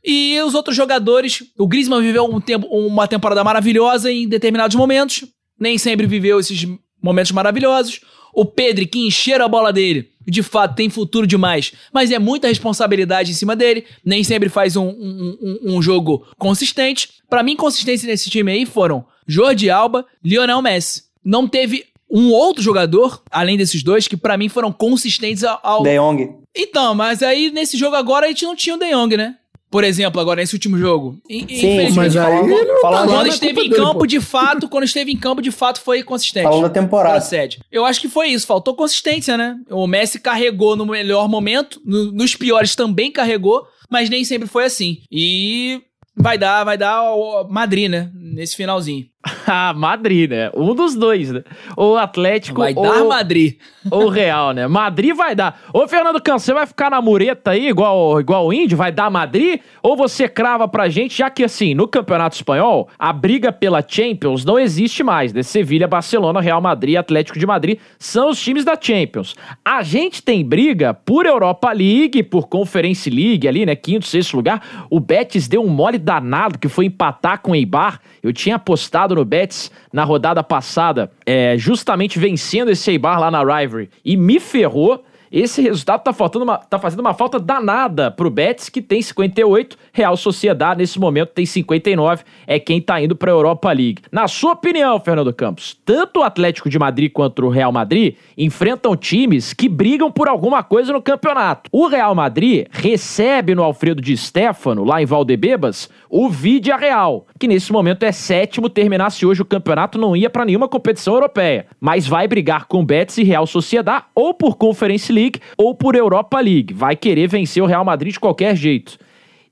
[0.04, 5.24] E os outros jogadores, o Griezmann viveu um tempo, uma temporada maravilhosa em determinados momentos,
[5.58, 6.66] nem sempre viveu esses
[7.00, 8.00] momentos maravilhosos.
[8.34, 12.48] O Pedro, que encheram a bola dele, de fato tem futuro demais, mas é muita
[12.48, 17.08] responsabilidade em cima dele, nem sempre faz um, um, um, um jogo consistente.
[17.28, 21.04] Para mim, consistência nesse time aí foram Jordi Alba, Lionel Messi.
[21.24, 25.82] Não teve um outro jogador, além desses dois, que para mim foram consistentes ao.
[25.82, 26.42] De Jong.
[26.54, 29.36] Então, mas aí nesse jogo agora a gente não tinha o De Jong, né?
[29.72, 31.18] Por exemplo, agora nesse último jogo.
[31.28, 32.46] Sim, mas aí
[32.82, 34.06] falando, tá quando esteve em dele, campo pô.
[34.06, 36.44] de fato, quando esteve em campo de fato foi consistente.
[36.44, 37.14] falando da temporada.
[37.18, 37.58] Procede.
[37.72, 39.56] Eu acho que foi isso, faltou consistência, né?
[39.70, 44.64] O Messi carregou no melhor momento, no- nos piores também carregou, mas nem sempre foi
[44.66, 44.98] assim.
[45.10, 45.80] E
[46.14, 48.10] vai dar, vai dar o Madrid, né?
[48.14, 49.06] Nesse finalzinho.
[49.44, 50.50] Ah, Madrid, né?
[50.54, 51.42] Um dos dois, né?
[51.76, 53.56] Ou Atlético Vai ou, dar Madrid.
[53.90, 54.66] ou Real, né?
[54.66, 55.60] Madrid vai dar.
[55.74, 58.76] Ô, Fernando você vai ficar na mureta aí, igual, igual o Índio?
[58.76, 59.60] Vai dar Madrid?
[59.82, 64.44] Ou você crava pra gente, já que assim, no Campeonato Espanhol, a briga pela Champions
[64.44, 65.42] não existe mais, né?
[65.42, 69.34] Sevilha, Barcelona, Real Madrid, Atlético de Madrid são os times da Champions.
[69.64, 73.74] A gente tem briga por Europa League, por Conference League ali, né?
[73.74, 74.86] Quinto, sexto lugar.
[74.88, 78.00] O Betis deu um mole danado que foi empatar com o Eibar.
[78.22, 83.40] Eu tinha apostado no Betis na rodada passada, é, justamente vencendo esse Eibar lá na
[83.40, 83.90] Rivalry.
[84.04, 85.04] E me ferrou.
[85.32, 89.78] Esse resultado tá, faltando uma, tá fazendo uma falta danada pro Betis, que tem 58,
[89.90, 94.02] Real Sociedade nesse momento tem 59, é quem tá indo pra Europa League.
[94.12, 98.94] Na sua opinião, Fernando Campos, tanto o Atlético de Madrid quanto o Real Madrid enfrentam
[98.94, 101.70] times que brigam por alguma coisa no campeonato.
[101.72, 107.48] O Real Madrid recebe no Alfredo de Stefano, lá em Valdebebas, o Vidia Real, que
[107.48, 112.06] nesse momento é sétimo, terminasse hoje o campeonato, não ia pra nenhuma competição europeia, mas
[112.06, 115.21] vai brigar com Betis e Real Sociedade ou por Conference League
[115.56, 116.72] ou por Europa League.
[116.72, 118.98] Vai querer vencer o Real Madrid de qualquer jeito.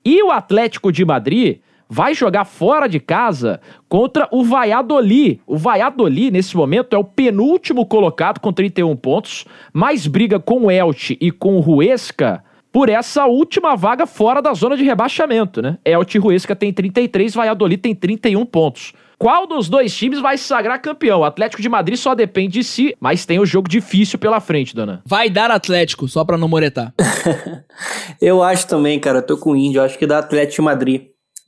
[0.05, 1.59] E o Atlético de Madrid
[1.89, 5.41] vai jogar fora de casa contra o Valladolid.
[5.47, 10.71] O Valladolid, nesse momento, é o penúltimo colocado com 31 pontos, mas briga com o
[10.71, 15.79] Elche e com o Huesca por essa última vaga fora da zona de rebaixamento, né?
[15.85, 18.93] Elche e Huesca tem 33, Valladolid tem 31 pontos.
[19.21, 21.21] Qual dos dois times vai se sagrar campeão?
[21.21, 24.75] O Atlético de Madrid só depende de si, mas tem o jogo difícil pela frente,
[24.75, 25.03] dona.
[25.05, 26.95] Vai dar Atlético, só pra não moretar.
[28.19, 30.63] Eu acho também, cara, eu tô com o Índio, eu acho que dá Atlético de
[30.63, 31.03] Madrid.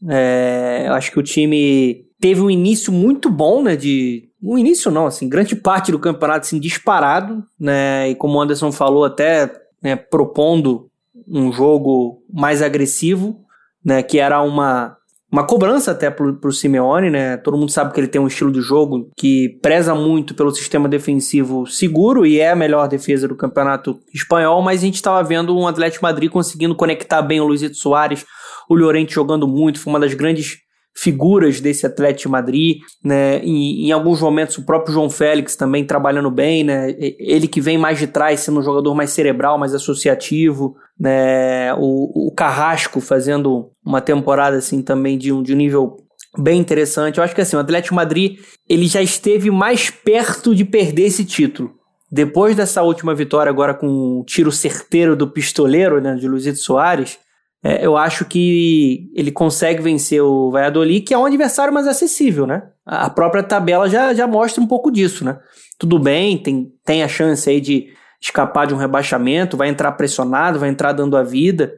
[0.09, 4.29] É, eu acho que o time teve um início muito bom, né, de...
[4.43, 8.71] Um início não, assim, grande parte do campeonato, assim, disparado, né, e como o Anderson
[8.73, 9.51] falou, até
[9.83, 10.91] né, propondo
[11.29, 13.41] um jogo mais agressivo,
[13.85, 14.97] né, que era uma,
[15.33, 18.53] uma cobrança até pro, pro Simeone, né, todo mundo sabe que ele tem um estilo
[18.53, 23.35] de jogo que preza muito pelo sistema defensivo seguro e é a melhor defesa do
[23.35, 27.79] campeonato espanhol, mas a gente estava vendo um Atlético Madrid conseguindo conectar bem o Luizito
[27.79, 28.27] Soares,
[28.69, 30.59] o Llorente jogando muito, foi uma das grandes
[30.95, 33.39] figuras desse Atlético de Madrid, né?
[33.39, 36.95] Em, em alguns momentos o próprio João Félix também trabalhando bem, né?
[36.99, 41.75] Ele que vem mais de trás, sendo um jogador mais cerebral, mais associativo, né?
[41.75, 45.97] O, o Carrasco fazendo uma temporada assim também de um, de um nível
[46.39, 47.19] bem interessante.
[47.19, 48.39] Eu acho que assim, o Atlético Madrid
[48.69, 51.73] ele já esteve mais perto de perder esse título.
[52.11, 57.19] Depois dessa última vitória agora com o tiro certeiro do pistoleiro, né, de Luizito Soares,
[57.65, 62.47] é, eu acho que ele consegue vencer o Valladolid, que é um adversário mais acessível,
[62.47, 62.65] né?
[62.85, 65.39] A própria tabela já, já mostra um pouco disso, né?
[65.79, 67.89] Tudo bem, tem, tem a chance aí de
[68.21, 71.73] escapar de um rebaixamento, vai entrar pressionado, vai entrar dando a vida,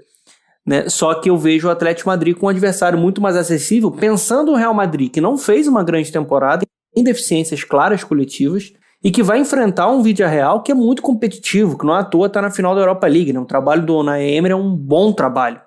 [0.67, 0.89] né?
[0.89, 4.59] Só que eu vejo o Atlético Madrid com um adversário muito mais acessível, pensando no
[4.59, 6.65] Real Madrid, que não fez uma grande temporada,
[6.95, 8.73] tem deficiências claras coletivas,
[9.03, 12.27] e que vai enfrentar um Vídeo Real que é muito competitivo, que não à toa
[12.27, 13.35] está na final da Europa League.
[13.35, 13.39] Né?
[13.39, 15.61] O trabalho do Unai Emery é um bom trabalho.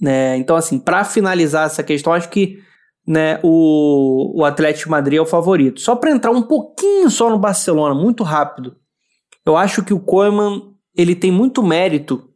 [0.00, 0.36] Né?
[0.36, 2.58] Então, assim, para finalizar essa questão, acho que
[3.06, 5.80] né, o, o Atlético Madrid é o favorito.
[5.80, 8.76] Só para entrar um pouquinho só no Barcelona, muito rápido.
[9.44, 12.30] Eu acho que o Koeman ele tem muito mérito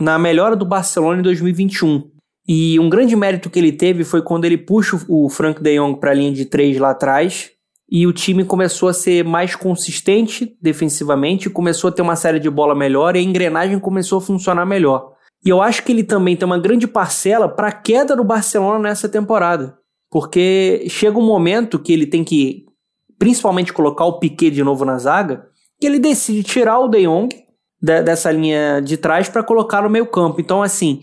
[0.00, 2.10] na melhora do Barcelona em 2021.
[2.46, 6.00] E um grande mérito que ele teve foi quando ele puxa o Frank de Jong
[6.00, 7.50] para a linha de três lá atrás
[7.90, 12.48] e o time começou a ser mais consistente defensivamente, começou a ter uma série de
[12.48, 15.12] bola melhor e a engrenagem começou a funcionar melhor.
[15.44, 18.78] E eu acho que ele também tem uma grande parcela para a queda do Barcelona
[18.78, 19.78] nessa temporada.
[20.10, 22.64] Porque chega um momento que ele tem que,
[23.18, 25.46] principalmente, colocar o Piquet de novo na zaga,
[25.80, 27.28] que ele decide tirar o De Jong
[27.80, 30.40] dessa linha de trás para colocar no meio campo.
[30.40, 31.00] Então, assim,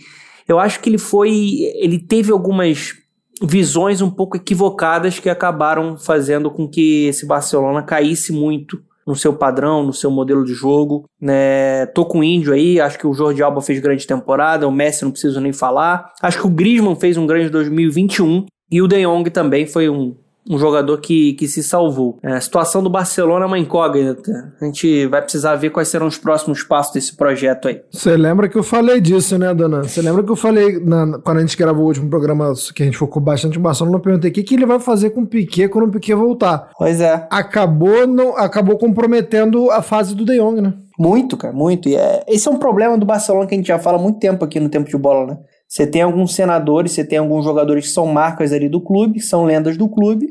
[0.48, 1.32] eu acho que ele foi.
[1.76, 2.94] Ele teve algumas
[3.42, 9.34] visões um pouco equivocadas que acabaram fazendo com que esse Barcelona caísse muito no seu
[9.34, 11.06] padrão, no seu modelo de jogo.
[11.22, 11.86] Né?
[11.88, 15.03] Tô com o Índio aí, acho que o Jordi Alba fez grande temporada, o Messi
[15.03, 16.12] não preciso nem falar.
[16.22, 20.16] Acho que o Griezmann fez um grande 2021 e o De Jong também foi um,
[20.50, 22.20] um jogador que, que se salvou.
[22.24, 24.54] É, a situação do Barcelona é uma incógnita.
[24.62, 27.82] A gente vai precisar ver quais serão os próximos passos desse projeto aí.
[27.91, 29.84] Você lembra que eu falei disso, né, dona?
[29.84, 32.86] Você lembra que eu falei na, quando a gente gravou o último programa que a
[32.86, 35.28] gente focou bastante em Barcelona, eu perguntei o que, que ele vai fazer com o
[35.28, 36.70] Piquet quando o Piquet voltar.
[36.78, 37.28] Pois é.
[37.30, 40.74] Acabou, não, acabou comprometendo a fase do De Jong, né?
[40.98, 41.89] Muito, cara, muito.
[41.89, 44.20] E é, esse é um problema do Barcelona que a gente já fala há muito
[44.20, 45.38] tempo aqui no Tempo de Bola, né?
[45.76, 49.44] Você tem alguns senadores, você tem alguns jogadores que são marcas ali do clube, são
[49.44, 50.30] lendas do clube,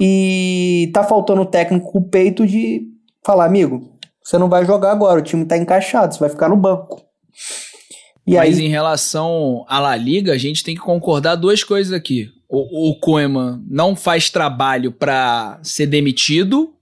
[0.00, 2.80] e tá faltando o técnico com o peito de
[3.22, 6.56] falar, amigo, você não vai jogar agora, o time tá encaixado, você vai ficar no
[6.56, 7.02] banco.
[8.26, 8.64] E Mas aí...
[8.64, 12.30] em relação à La Liga, a gente tem que concordar duas coisas aqui.
[12.48, 16.72] O, o Koeman não faz trabalho para ser demitido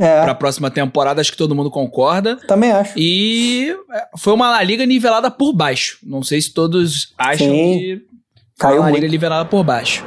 [0.00, 0.22] é.
[0.22, 2.36] para a próxima temporada, acho que todo mundo concorda.
[2.46, 2.94] Também acho.
[2.96, 5.98] E é, foi uma La Liga nivelada por baixo.
[6.02, 7.78] Não sei se todos acham Sim.
[7.78, 8.10] que
[8.60, 10.04] Caiu uma La Liga nivelada por baixo.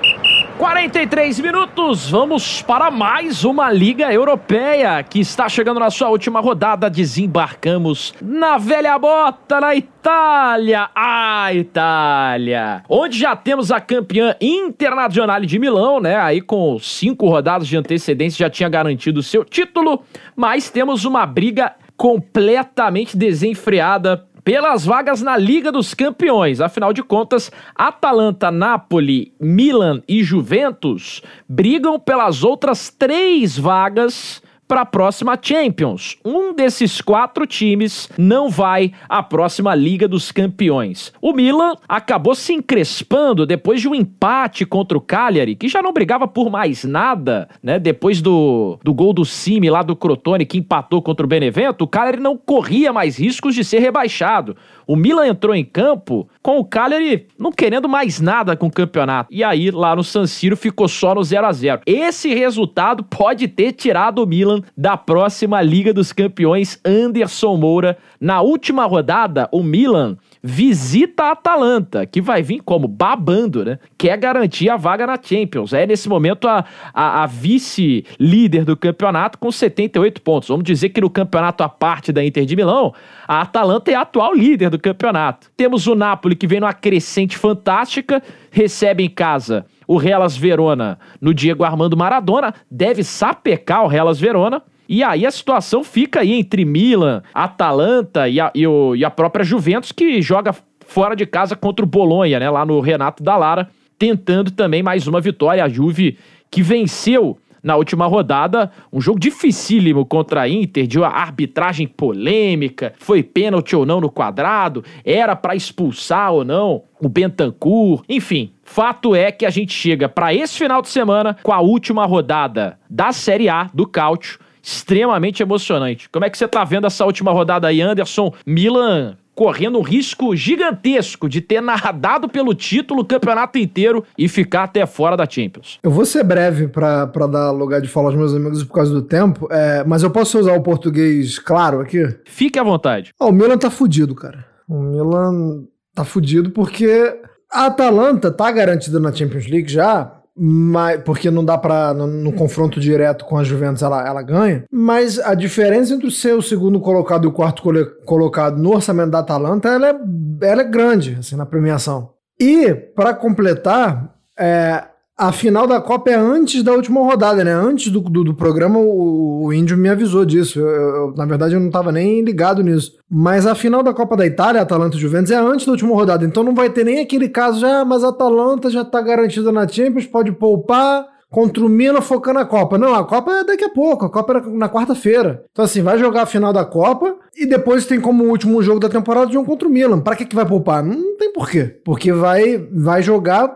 [0.58, 6.90] 43 minutos, vamos para mais uma Liga Europeia que está chegando na sua última rodada.
[6.90, 15.58] Desembarcamos na velha bota na Itália, a Itália, onde já temos a campeã internacional de
[15.58, 16.18] Milão, né?
[16.18, 20.04] Aí com cinco rodadas de antecedência já tinha garantido seu título,
[20.36, 26.60] mas temos uma briga completamente desenfreada pelas vagas na Liga dos Campeões.
[26.62, 34.42] Afinal de contas, Atalanta, Napoli, Milan e Juventus brigam pelas outras três vagas
[34.74, 36.18] para a próxima Champions.
[36.26, 41.14] Um desses quatro times não vai à próxima Liga dos Campeões.
[41.22, 45.94] O Milan acabou se encrespando depois de um empate contra o Cagliari, que já não
[45.94, 47.78] brigava por mais nada, né?
[47.78, 51.88] Depois do, do gol do Cime lá do Crotone, que empatou contra o Benevento, o
[51.88, 54.58] Cagliari não corria mais riscos de ser rebaixado.
[54.88, 59.30] O Milan entrou em campo com o Cagliari não querendo mais nada com o campeonato.
[59.32, 63.48] E aí, lá no San Siro, ficou só no 0 a 0 Esse resultado pode
[63.48, 67.98] ter tirado o Milan da próxima Liga dos Campeões Anderson Moura.
[68.20, 72.88] Na última rodada, o Milan visita a Atalanta, que vai vir como?
[72.88, 73.80] Babando, né?
[73.98, 75.74] Quer garantir a vaga na Champions.
[75.74, 80.50] É nesse momento a, a, a vice-líder do campeonato com 78 pontos.
[80.50, 82.94] Vamos dizer que no campeonato a parte da Inter de Milão,
[83.28, 85.50] a Atalanta é a atual líder do campeonato.
[85.56, 91.34] Temos o Napoli que vem numa crescente fantástica, recebe em casa o Hellas Verona no
[91.34, 94.62] Diego Armando Maradona, deve sapecar o Hellas Verona.
[94.88, 99.10] E aí a situação fica aí entre Milan, Atalanta e a, e, o, e a
[99.10, 100.54] própria Juventus, que joga
[100.86, 102.50] fora de casa contra o Bolonha, né?
[102.50, 105.64] Lá no Renato da Lara, tentando também mais uma vitória.
[105.64, 106.18] A Juve
[106.52, 112.94] que venceu na última rodada, um jogo dificílimo contra a Inter, de uma arbitragem polêmica,
[113.00, 118.52] foi pênalti ou não no quadrado, era para expulsar ou não o Bentancur, enfim.
[118.64, 122.78] Fato é que a gente chega para esse final de semana com a última rodada
[122.90, 126.10] da Série A do Cáutio extremamente emocionante.
[126.10, 128.34] Como é que você tá vendo essa última rodada aí, Anderson?
[128.46, 134.64] Milan correndo um risco gigantesco de ter nadado pelo título o campeonato inteiro e ficar
[134.64, 135.80] até fora da Champions.
[135.84, 139.02] Eu vou ser breve para dar lugar de falar aos meus amigos por causa do
[139.02, 142.04] tempo, é, mas eu posso usar o português claro aqui?
[142.26, 143.14] Fique à vontade.
[143.20, 144.46] Oh, o Milan tá fudido, cara.
[144.68, 145.64] O Milan
[145.94, 147.16] tá fudido porque
[147.52, 152.34] a Atalanta tá garantida na Champions League já, mas, porque não dá para no, no,
[152.34, 154.66] confronto direto com a Juventus ela, ela ganha.
[154.72, 157.62] Mas a diferença entre o ser o segundo colocado e o quarto
[158.06, 159.96] colocado no orçamento da Atalanta ela é,
[160.42, 162.14] ela é grande assim, na premiação.
[162.40, 164.84] E, para completar, é,
[165.18, 167.54] a final da Copa é antes da última rodada, né?
[167.54, 170.60] Antes do, do, do programa, o, o, Índio me avisou disso.
[170.60, 172.94] Eu, eu, na verdade, eu não estava nem ligado nisso.
[173.10, 176.26] Mas a final da Copa da Itália, Atalanta e Juventus, é antes da última rodada.
[176.26, 179.68] Então não vai ter nem aquele caso já, mas a Atalanta já está garantida na
[179.68, 182.78] Champions, pode poupar contra o Milan focando na Copa.
[182.78, 185.44] Não, a Copa é daqui a pouco, a Copa é na quarta-feira.
[185.52, 188.88] Então, assim, vai jogar a final da Copa e depois tem como último jogo da
[188.88, 190.00] temporada de um contra o Milan.
[190.00, 190.84] Pra que, que vai poupar?
[190.84, 191.80] Não tem porquê.
[191.84, 193.48] Porque vai, vai jogar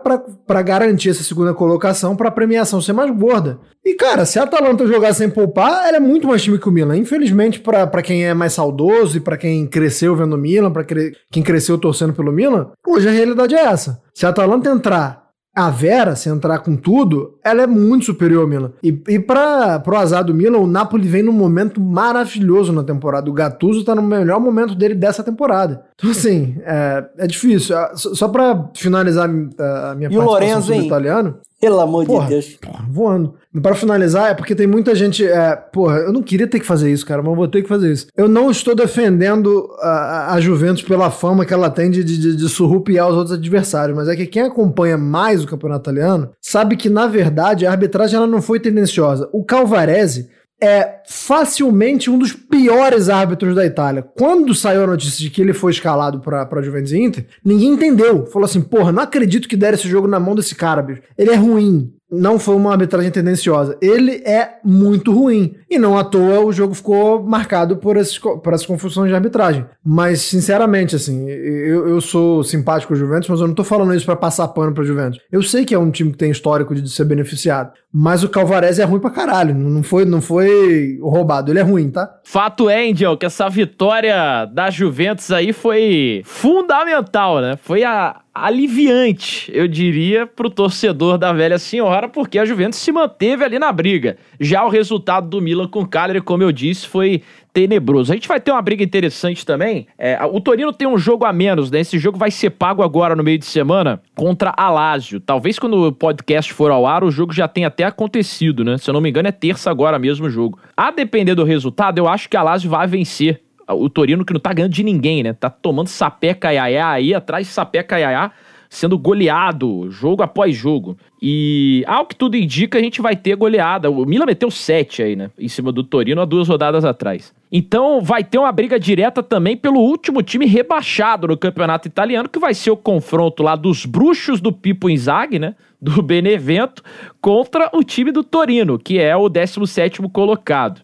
[0.46, 3.60] pra garantir essa segunda colocação pra premiação ser mais gorda.
[3.84, 6.72] E, cara, se a Atalanta jogar sem poupar, ela é muito mais time que o
[6.72, 6.96] Milan.
[6.96, 11.12] Infelizmente, pra quem é mais saudoso e pra quem cresceu vendo o Milan, pra cre-
[11.30, 14.02] quem cresceu torcendo pelo Milan, hoje a realidade é essa.
[14.12, 18.48] Se a Atalanta entrar a Vera, se entrar com tudo, ela é muito superior ao
[18.48, 18.72] Milan.
[18.82, 23.30] E, e para pro azar do Milan, o Napoli vem num momento maravilhoso na temporada.
[23.30, 25.82] O Gattuso tá no melhor momento dele dessa temporada.
[25.96, 27.76] Então, assim, é, é difícil.
[27.76, 30.86] Ah, Só, só para finalizar a minha E o Lorenzo, hein?
[30.86, 32.24] italiano, Pelo amor Porra.
[32.26, 32.56] de Deus.
[32.60, 33.34] porra, voando.
[33.62, 35.26] Para finalizar, é porque tem muita gente.
[35.26, 37.68] É, porra, eu não queria ter que fazer isso, cara, mas eu vou ter que
[37.68, 38.06] fazer isso.
[38.16, 42.48] Eu não estou defendendo a, a- Juventus pela fama que ela tem de, de, de
[42.48, 46.88] surrupiar os outros adversários, mas é que quem acompanha mais o campeonato italiano sabe que,
[46.88, 49.28] na verdade, a arbitragem ela não foi tendenciosa.
[49.32, 50.28] O Calvarese
[50.60, 54.02] é facilmente um dos piores árbitros da Itália.
[54.02, 58.26] Quando saiu a notícia de que ele foi escalado pra Juventus e Inter, ninguém entendeu.
[58.26, 61.02] Falou assim, porra, não acredito que deram esse jogo na mão desse cara, bicho.
[61.16, 61.94] Ele é ruim.
[62.10, 63.76] Não foi uma arbitragem tendenciosa.
[63.82, 65.54] Ele é muito ruim.
[65.70, 69.66] E não à toa o jogo ficou marcado por, esses, por essas confusões de arbitragem.
[69.84, 73.94] Mas, sinceramente, assim, eu, eu sou simpático com o Juventus, mas eu não tô falando
[73.94, 75.20] isso pra passar pano pra Juventus.
[75.30, 77.72] Eu sei que é um time que tem histórico de ser beneficiado.
[77.92, 79.54] Mas o Calvarese é ruim pra caralho.
[79.54, 81.50] Não foi, não foi roubado.
[81.50, 82.20] Ele é ruim, tá?
[82.22, 87.56] Fato é, Angel, que essa vitória da Juventus aí foi fundamental, né?
[87.56, 93.42] Foi a aliviante, eu diria, pro torcedor da velha senhora, porque a Juventus se manteve
[93.42, 94.16] ali na briga.
[94.38, 97.22] Já o resultado do Milan com o Cagliari, como eu disse, foi
[97.58, 98.12] tenebroso.
[98.12, 99.88] A gente vai ter uma briga interessante também.
[99.98, 101.80] É, o Torino tem um jogo a menos, né?
[101.80, 105.18] Esse jogo vai ser pago agora no meio de semana contra a Lazio.
[105.18, 108.78] Talvez quando o podcast for ao ar, o jogo já tenha até acontecido, né?
[108.78, 110.56] Se eu não me engano, é terça agora mesmo o jogo.
[110.76, 114.40] A depender do resultado, eu acho que a Lazio vai vencer o Torino que não
[114.40, 115.32] tá ganhando de ninguém, né?
[115.32, 118.30] Tá tomando sapé caiaiá aí, atrás sapé caiaiá,
[118.68, 120.96] sendo goleado jogo após jogo.
[121.20, 123.90] E ao que tudo indica, a gente vai ter goleada.
[123.90, 125.30] O Milan meteu 7 aí, né?
[125.38, 127.32] Em cima do Torino há duas rodadas atrás.
[127.50, 132.38] Então vai ter uma briga direta também pelo último time rebaixado no campeonato italiano, que
[132.38, 135.54] vai ser o confronto lá dos bruxos do Pipo Inzaghi, né?
[135.80, 136.82] Do Benevento,
[137.20, 140.82] contra o time do Torino, que é o 17º colocado.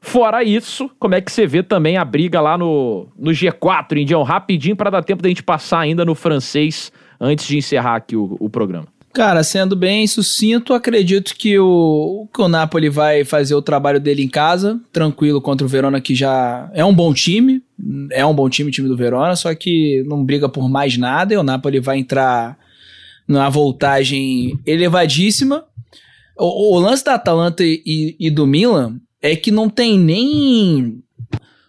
[0.00, 4.22] Fora isso, como é que você vê também a briga lá no, no G4, Indião?
[4.22, 8.36] Rapidinho para dar tempo da gente passar ainda no francês antes de encerrar aqui o,
[8.38, 8.86] o programa.
[9.16, 14.22] Cara, sendo bem sucinto, acredito que o, que o Napoli vai fazer o trabalho dele
[14.22, 17.62] em casa, tranquilo contra o Verona, que já é um bom time,
[18.12, 21.32] é um bom time o time do Verona, só que não briga por mais nada,
[21.32, 22.58] e o Napoli vai entrar
[23.26, 25.64] numa voltagem elevadíssima.
[26.36, 31.02] O, o lance da Atalanta e, e do Milan é que não tem nem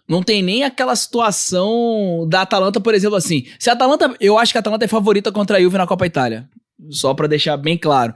[0.08, 3.44] não tem nem aquela situação da Atalanta, por exemplo, assim.
[3.58, 6.06] Se a Atalanta, eu acho que a Atalanta é favorita contra a Juve na Copa
[6.06, 6.48] Itália,
[6.90, 8.14] só pra deixar bem claro.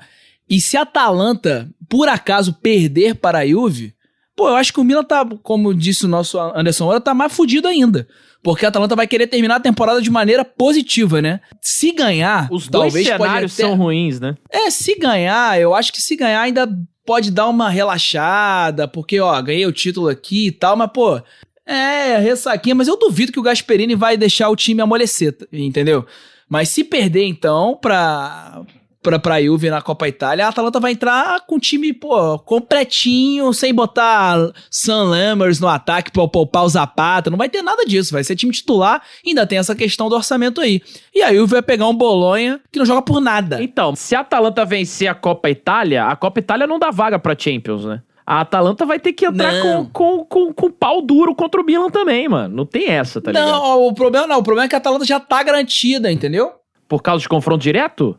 [0.49, 3.95] E se a Atalanta, por acaso, perder para a Juve,
[4.37, 7.33] pô, eu acho que o Milan tá, como disse o nosso Anderson Moura, tá mais
[7.33, 8.07] fudido ainda.
[8.43, 11.41] Porque a Atalanta vai querer terminar a temporada de maneira positiva, né?
[11.61, 14.35] Se ganhar, Os dois cenários até- são ruins, né?
[14.51, 16.69] é, se ganhar, eu acho que se ganhar ainda
[17.07, 21.21] pode dar uma relaxada, porque, ó, ganhei o título aqui e tal, mas, pô,
[21.67, 26.05] é, ressaquinha, mas eu duvido que o Gasperini vai deixar o time amolecer, entendeu?
[26.49, 28.63] Mas se perder, então, pra,
[29.03, 33.53] pra, pra Juve na Copa Itália, a Atalanta vai entrar com o time, pô, completinho,
[33.53, 38.13] sem botar Sam Lammers no ataque pra poupar o Zapata, não vai ter nada disso,
[38.13, 40.83] vai ser time titular, ainda tem essa questão do orçamento aí.
[41.15, 43.63] E a Juve vai pegar um Bolonha que não joga por nada.
[43.63, 47.39] Então, se a Atalanta vencer a Copa Itália, a Copa Itália não dá vaga pra
[47.39, 48.03] Champions, né?
[48.27, 51.91] A Atalanta vai ter que entrar com, com, com, com pau duro contra o Milan
[51.91, 52.55] também, mano.
[52.55, 53.49] Não tem essa, tá ligado?
[53.51, 54.39] Não, o problema não.
[54.39, 56.53] O problema é que a Atalanta já tá garantida, entendeu?
[56.87, 58.17] Por causa de confronto direto?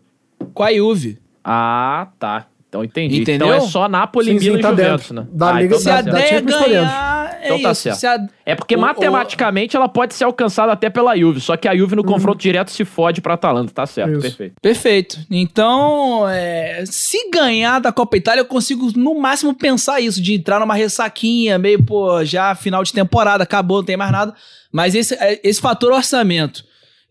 [0.54, 1.20] Com a Juve.
[1.44, 2.48] Ah, tá.
[2.74, 3.22] Então entendi.
[3.22, 3.50] Entendeu?
[3.50, 5.14] Então é só Napoli, Sim, sim, Milan tá e Juventus, dentro.
[5.16, 5.28] né?
[5.32, 6.46] Da Ah, Liga então Se tá a da- certo.
[6.46, 7.82] Deia tá ganhar, é Então tá isso.
[7.84, 7.98] certo.
[8.00, 11.68] Se a- É porque O- matematicamente ela pode ser alcançada até pela Juve, só que
[11.68, 14.22] a Juve no confronto direto se fode pra Atalanta, tá certo, Isso.
[14.22, 14.56] perfeito.
[14.62, 15.20] Perfeito.
[15.30, 20.60] Então, é, se ganhar da Copa Itália, eu consigo no máximo pensar isso, de entrar
[20.60, 24.34] numa ressaquinha, meio, pô, já final de temporada, acabou, não tem mais nada.
[24.72, 26.66] Mas esse, é- esse fator orçamento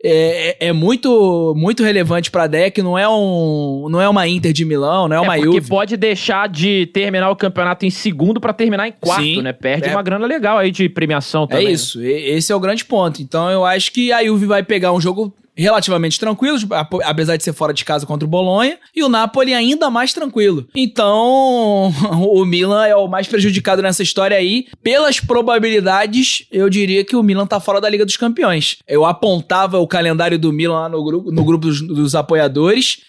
[0.05, 4.27] é, é- é muito muito relevante pra Deia, que não é, um, não é uma
[4.27, 5.69] Inter de Milão, não é uma é porque Juve.
[5.69, 9.43] pode deixar de terminar o campeonato em segundo pra terminar em quarto, Sim.
[9.43, 9.53] né?
[9.53, 9.93] Perde É.
[9.93, 11.67] uma grana legal aí de premiação É também.
[11.67, 11.73] né?
[11.73, 13.23] isso, e- esse é o grande ponto.
[13.23, 17.45] Então eu acho que a Juve vai pegar um jogo relativamente tranquilos, ap- apesar de
[17.45, 20.67] ser fora de casa contra o Bolonha, e o Napoli ainda mais tranquilo.
[20.75, 21.93] Então,
[22.33, 24.67] o Milan é o mais prejudicado nessa história aí.
[24.83, 28.79] Pelas probabilidades, eu diria que o Milan tá fora da Liga dos Campeões.
[28.87, 33.01] Eu apontava o calendário do Milan lá no grupo, no grupo dos, dos apoiadores.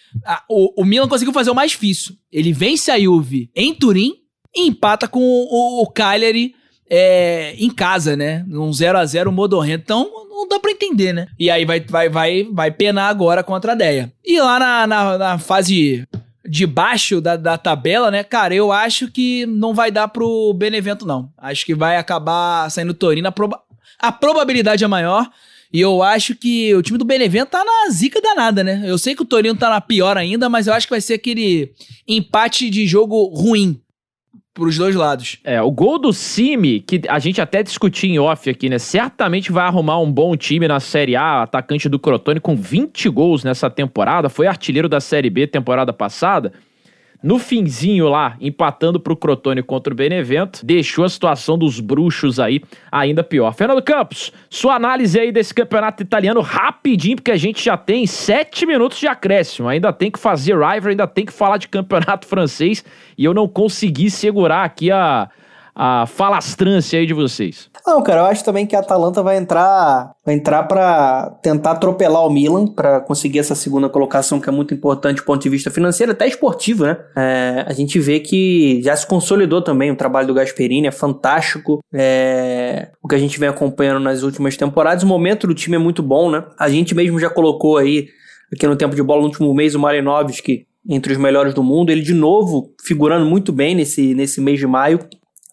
[0.49, 2.13] O, o Milan conseguiu fazer o mais difícil.
[2.31, 4.13] Ele vence a Juve em Turim
[4.55, 6.53] e empata com o, o Cagliari
[6.95, 8.45] é, em casa, né?
[8.47, 9.81] Um 0 a 0 modorrento.
[9.81, 11.27] Então, não dá pra entender, né?
[11.39, 14.13] E aí vai, vai, vai, vai penar agora contra a Deia.
[14.23, 16.07] E lá na, na, na fase
[16.47, 18.23] de baixo da, da tabela, né?
[18.23, 21.31] Cara, eu acho que não vai dar pro Benevento, não.
[21.35, 23.27] Acho que vai acabar saindo Torino.
[23.27, 23.59] A, proba
[23.97, 25.27] a probabilidade é maior.
[25.73, 28.83] E eu acho que o time do Benevento tá na zica danada, né?
[28.85, 31.15] Eu sei que o Torino tá na pior ainda, mas eu acho que vai ser
[31.15, 31.71] aquele
[32.07, 33.81] empate de jogo ruim
[34.53, 35.39] pros dois lados.
[35.43, 38.77] É, o gol do Simi, que a gente até discutiu em off aqui, né?
[38.77, 43.43] Certamente vai arrumar um bom time na Série A, atacante do Crotone com 20 gols
[43.43, 46.53] nessa temporada, foi artilheiro da Série B temporada passada.
[47.23, 52.61] No finzinho lá, empatando pro Crotone contra o Benevento, deixou a situação dos bruxos aí
[52.91, 53.53] ainda pior.
[53.53, 58.65] Fernando Campos, sua análise aí desse campeonato italiano rapidinho, porque a gente já tem sete
[58.65, 59.69] minutos de acréscimo.
[59.69, 62.83] Ainda tem que fazer rival, ainda tem que falar de campeonato francês
[63.17, 65.29] e eu não consegui segurar aqui a,
[65.75, 67.69] a falastrância aí de vocês.
[67.85, 72.25] Não, cara, eu acho também que a Atalanta vai entrar, vai entrar para tentar atropelar
[72.25, 75.71] o Milan para conseguir essa segunda colocação que é muito importante do ponto de vista
[75.71, 76.97] financeiro, até esportivo, né?
[77.17, 81.83] É, a gente vê que já se consolidou também o trabalho do Gasperini, é fantástico.
[81.93, 85.79] É, o que a gente vem acompanhando nas últimas temporadas, o momento do time é
[85.79, 86.43] muito bom, né?
[86.57, 88.07] A gente mesmo já colocou aí
[88.53, 91.91] aqui no tempo de bola no último mês o Marinovski entre os melhores do mundo,
[91.91, 94.99] ele de novo figurando muito bem nesse, nesse mês de maio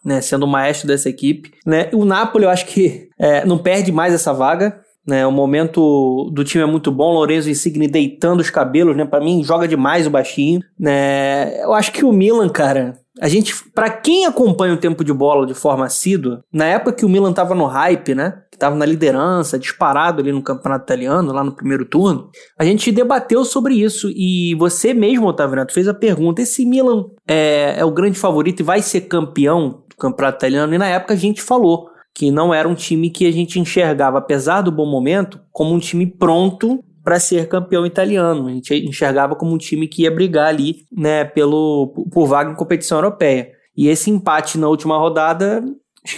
[0.04, 1.52] né, sendo o maestro dessa equipe.
[1.66, 1.90] Né?
[1.92, 4.80] O Napoli, eu acho que é, não perde mais essa vaga.
[5.06, 5.26] Né?
[5.26, 7.12] O momento do time é muito bom.
[7.12, 9.04] Lorenzo Insigne deitando os cabelos, né?
[9.04, 10.60] Para mim, joga demais o baixinho.
[10.78, 11.62] Né?
[11.62, 12.98] Eu acho que o Milan, cara.
[13.20, 17.04] A gente, para quem acompanha o tempo de bola de forma assídua, na época que
[17.04, 18.40] o Milan tava no hype, né?
[18.50, 22.90] Que tava na liderança, disparado ali no campeonato italiano, lá no primeiro turno, a gente
[22.90, 24.08] debateu sobre isso.
[24.14, 28.60] E você mesmo, Otávio Neto, fez a pergunta: esse Milan é, é o grande favorito
[28.60, 30.74] e vai ser campeão campeonato italiano?
[30.74, 34.18] E na época a gente falou que não era um time que a gente enxergava,
[34.18, 38.48] apesar do bom momento, como um time pronto para ser campeão italiano.
[38.48, 42.56] A gente enxergava como um time que ia brigar ali, né, pelo por vaga em
[42.56, 43.50] competição europeia.
[43.76, 45.64] E esse empate na última rodada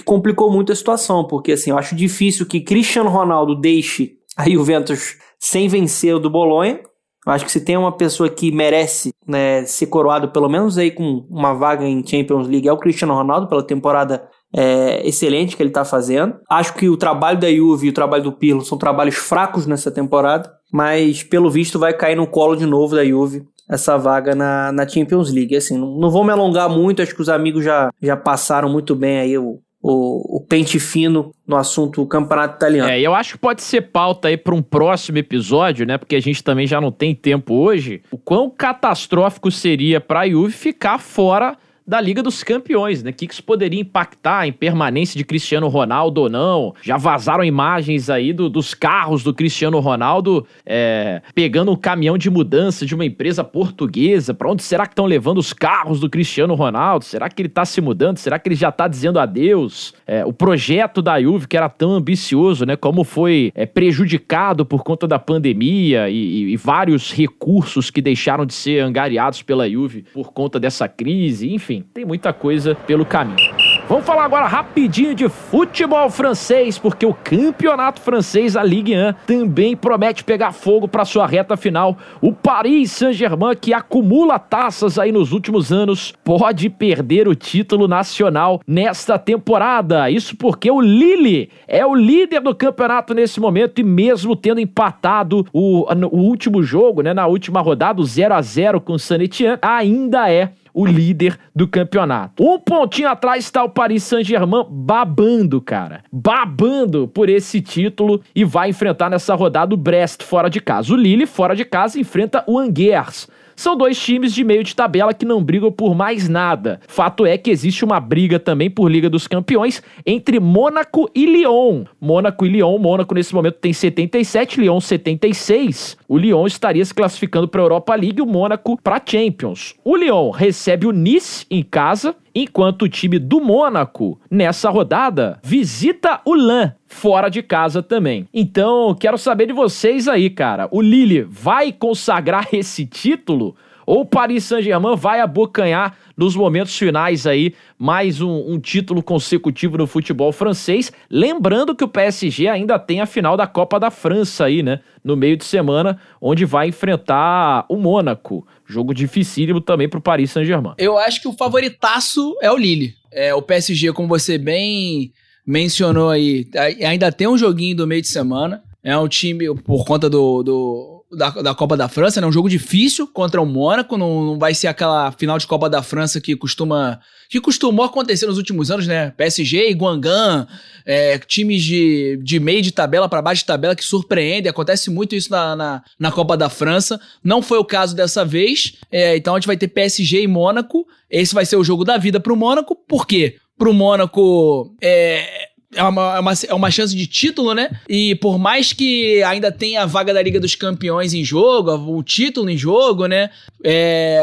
[0.04, 5.16] complicou muito a situação, porque assim, eu acho difícil que Cristiano Ronaldo deixe a Juventus
[5.38, 6.80] sem vencer o do Bolonha.
[7.24, 10.90] Eu acho que se tem uma pessoa que merece né, ser coroado pelo menos aí
[10.90, 15.62] com uma vaga em Champions League é o Cristiano Ronaldo pela temporada é, excelente que
[15.62, 16.34] ele está fazendo.
[16.50, 19.90] Acho que o trabalho da Juve e o trabalho do Pirlo são trabalhos fracos nessa
[19.90, 24.72] temporada, mas pelo visto vai cair no colo de novo da Juve essa vaga na,
[24.72, 25.56] na Champions League.
[25.56, 28.94] Assim, não, não vou me alongar muito, acho que os amigos já, já passaram muito
[28.94, 32.88] bem aí o, o, o pente fino no assunto campeonato italiano.
[32.88, 35.98] É, eu acho que pode ser pauta aí para um próximo episódio, né?
[35.98, 38.00] Porque a gente também já não tem tempo hoje.
[38.10, 41.56] O quão catastrófico seria para a Juve ficar fora
[41.86, 43.10] da Liga dos Campeões, né?
[43.10, 46.74] O que isso poderia impactar em permanência de Cristiano Ronaldo ou não?
[46.82, 52.30] Já vazaram imagens aí do, dos carros do Cristiano Ronaldo é, pegando um caminhão de
[52.30, 54.32] mudança de uma empresa portuguesa.
[54.32, 57.04] Para onde será que estão levando os carros do Cristiano Ronaldo?
[57.04, 58.18] Será que ele está se mudando?
[58.18, 59.94] Será que ele já está dizendo adeus?
[60.06, 62.76] É, o projeto da Juve, que era tão ambicioso, né?
[62.76, 68.46] Como foi é, prejudicado por conta da pandemia e, e, e vários recursos que deixaram
[68.46, 73.04] de ser angariados pela Juve por conta dessa crise, enfim enfim, tem muita coisa pelo
[73.04, 73.52] caminho.
[73.88, 79.76] Vamos falar agora rapidinho de futebol francês, porque o campeonato francês, a Ligue 1, também
[79.76, 81.96] promete pegar fogo para sua reta final.
[82.20, 88.60] O Paris Saint-Germain, que acumula taças aí nos últimos anos, pode perder o título nacional
[88.66, 90.08] nesta temporada.
[90.08, 95.46] Isso porque o Lille é o líder do campeonato nesse momento e mesmo tendo empatado
[95.52, 99.58] o, o último jogo, né, na última rodada, o 0 a 0 com o Saint-Étienne,
[99.60, 102.42] ainda é o líder do campeonato.
[102.42, 106.02] Um pontinho atrás está o Paris Saint-Germain babando, cara.
[106.12, 110.92] Babando por esse título e vai enfrentar nessa rodada o Brest fora de casa.
[110.92, 113.28] O Lille fora de casa enfrenta o Angers.
[113.56, 116.80] São dois times de meio de tabela que não brigam por mais nada.
[116.88, 121.84] Fato é que existe uma briga também por Liga dos Campeões entre Mônaco e Lyon.
[122.00, 125.96] Mônaco e Lyon, Mônaco nesse momento tem 77, Lyon 76.
[126.08, 129.74] O Lyon estaria se classificando para a Europa League e o Mônaco para Champions.
[129.84, 136.20] O Lyon recebe o Nice em casa enquanto o time do Mônaco, nessa rodada, visita
[136.24, 138.28] o Lan fora de casa também.
[138.32, 140.68] Então, quero saber de vocês aí, cara.
[140.70, 143.56] O Lille vai consagrar esse título?
[143.86, 149.76] Ou o Paris Saint-Germain vai abocanhar nos momentos finais aí mais um, um, título consecutivo
[149.76, 150.92] no futebol francês.
[151.10, 154.80] Lembrando que o PSG ainda tem a final da Copa da França aí, né?
[155.02, 158.46] No meio de semana, onde vai enfrentar o Mônaco.
[158.72, 160.74] Jogo dificílimo também pro Paris Saint-Germain.
[160.78, 162.94] Eu acho que o favoritaço é o Lille.
[163.12, 165.12] É, o PSG, como você bem
[165.46, 166.48] mencionou aí,
[166.86, 168.62] ainda tem um joguinho do meio de semana.
[168.82, 172.26] É um time, por conta do, do da, da Copa da França, né?
[172.26, 175.82] Um jogo difícil contra o Mônaco, não, não vai ser aquela final de Copa da
[175.82, 176.98] França que costuma
[177.28, 179.10] que costumou acontecer nos últimos anos, né?
[179.16, 180.46] PSG e Guangan,
[180.84, 185.14] é, times de, de meio de tabela para baixo de tabela que surpreendem, acontece muito
[185.14, 187.00] isso na, na, na, Copa da França.
[187.22, 190.86] Não foi o caso dessa vez, é, então a gente vai ter PSG e Mônaco.
[191.10, 193.36] Esse vai ser o jogo da vida pro Mônaco, por quê?
[193.56, 197.70] Pro Mônaco é, é uma, é, uma, é uma chance de título, né?
[197.88, 202.02] E por mais que ainda tenha a vaga da Liga dos Campeões em jogo, o
[202.02, 203.30] título em jogo, né?
[203.64, 204.22] É,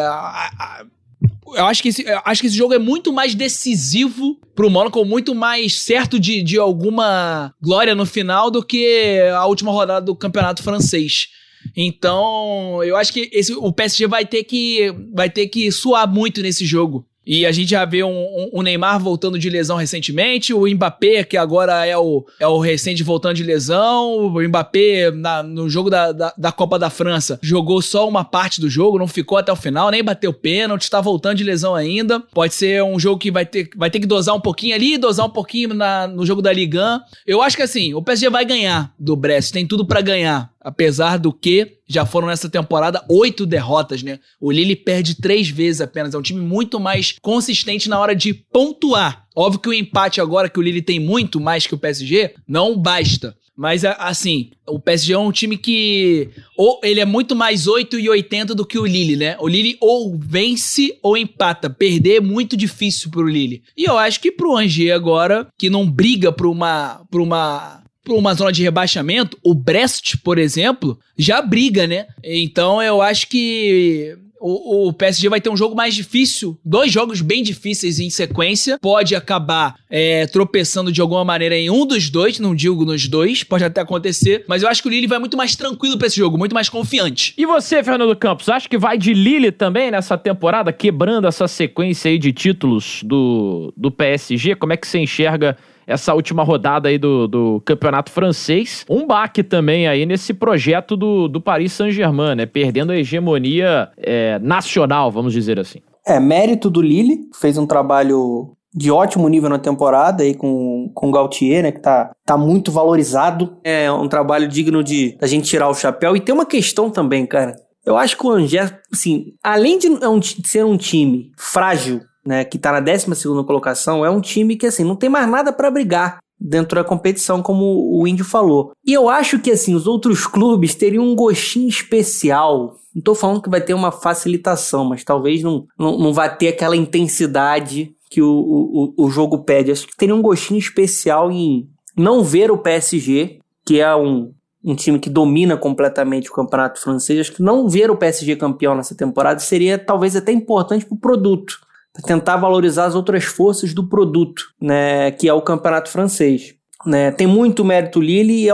[1.55, 5.33] eu acho que, esse, acho que esse jogo é muito mais decisivo pro Mônaco, muito
[5.33, 10.61] mais certo de, de alguma glória no final do que a última rodada do campeonato
[10.61, 11.27] francês.
[11.75, 16.41] Então, eu acho que esse, o PSG vai ter que vai ter que suar muito
[16.41, 17.05] nesse jogo.
[17.25, 21.37] E a gente já vê um, um, Neymar voltando de lesão recentemente, o Mbappé, que
[21.37, 26.11] agora é o, é o recente voltando de lesão, o Mbappé na, no jogo da,
[26.11, 29.55] da, da, Copa da França jogou só uma parte do jogo, não ficou até o
[29.55, 32.19] final, nem bateu pênalti, está voltando de lesão ainda.
[32.19, 35.25] Pode ser um jogo que vai ter, vai ter que dosar um pouquinho ali, dosar
[35.25, 36.99] um pouquinho na, no jogo da Ligue 1.
[37.27, 40.51] Eu acho que assim, o PSG vai ganhar do Brest, tem tudo para ganhar.
[40.61, 44.19] Apesar do que já foram nessa temporada oito derrotas, né?
[44.39, 46.13] O Lille perde três vezes apenas.
[46.13, 49.25] É um time muito mais consistente na hora de pontuar.
[49.35, 52.77] Óbvio que o empate agora, que o Lille tem muito mais que o PSG, não
[52.77, 53.35] basta.
[53.59, 56.29] Mas, assim, o PSG é um time que.
[56.55, 59.35] Ou ele é muito mais 8 e 80 do que o Lille, né?
[59.37, 61.69] O Lille ou vence ou empata.
[61.69, 63.61] Perder é muito difícil pro Lille.
[63.75, 67.01] E eu acho que pro Angers agora, que não briga por uma.
[67.11, 67.78] Por uma
[68.15, 72.07] uma zona de rebaixamento, o Brest, por exemplo, já briga, né?
[72.23, 77.21] Então eu acho que o, o, PSG vai ter um jogo mais difícil, dois jogos
[77.21, 78.79] bem difíceis em sequência.
[78.79, 83.43] Pode acabar é, tropeçando de alguma maneira em um dos dois, não digo nos dois,
[83.43, 84.45] pode até acontecer.
[84.47, 86.69] Mas eu acho que o Lille vai muito mais tranquilo pra esse jogo, muito mais
[86.69, 87.33] confiante.
[87.37, 92.09] E você, Fernando Campos, acha que vai de Lille também nessa temporada, quebrando essa sequência
[92.09, 94.55] aí de títulos do, do PSG?
[94.55, 95.57] Como é que você enxerga
[95.89, 98.85] essa última rodada aí do, do campeonato francês.
[98.87, 102.45] Um baque também aí nesse projeto do, do Paris Saint-Germain, né?
[102.45, 105.79] Perdendo a hegemonia é, nacional, vamos dizer assim.
[106.05, 111.09] É, mérito do Lille, fez um trabalho de ótimo nível na temporada aí com, com
[111.09, 113.57] o Gautier, né, que tá, tá muito valorizado.
[113.63, 116.15] É um trabalho digno de a gente tirar o chapéu.
[116.15, 117.55] E tem uma questão também, cara.
[117.83, 122.43] Eu acho que o Angers, assim, além de, é de ser um time frágil né,
[122.43, 123.05] que está na 12
[123.45, 127.41] colocação, é um time que assim não tem mais nada para brigar dentro da competição,
[127.41, 128.71] como o Índio falou.
[128.85, 132.77] E eu acho que assim os outros clubes teriam um gostinho especial.
[132.95, 136.47] Não estou falando que vai ter uma facilitação, mas talvez não, não, não vai ter
[136.47, 139.71] aquela intensidade que o, o, o jogo pede.
[139.71, 144.31] Acho que teria um gostinho especial em não ver o PSG, que é um,
[144.63, 147.19] um time que domina completamente o campeonato francês.
[147.19, 150.99] Acho que não ver o PSG campeão nessa temporada seria talvez até importante para o
[150.99, 151.59] produto
[152.05, 156.55] tentar valorizar as outras forças do produto, né, que é o campeonato francês.
[156.85, 158.51] Né, tem muito mérito Lille e é,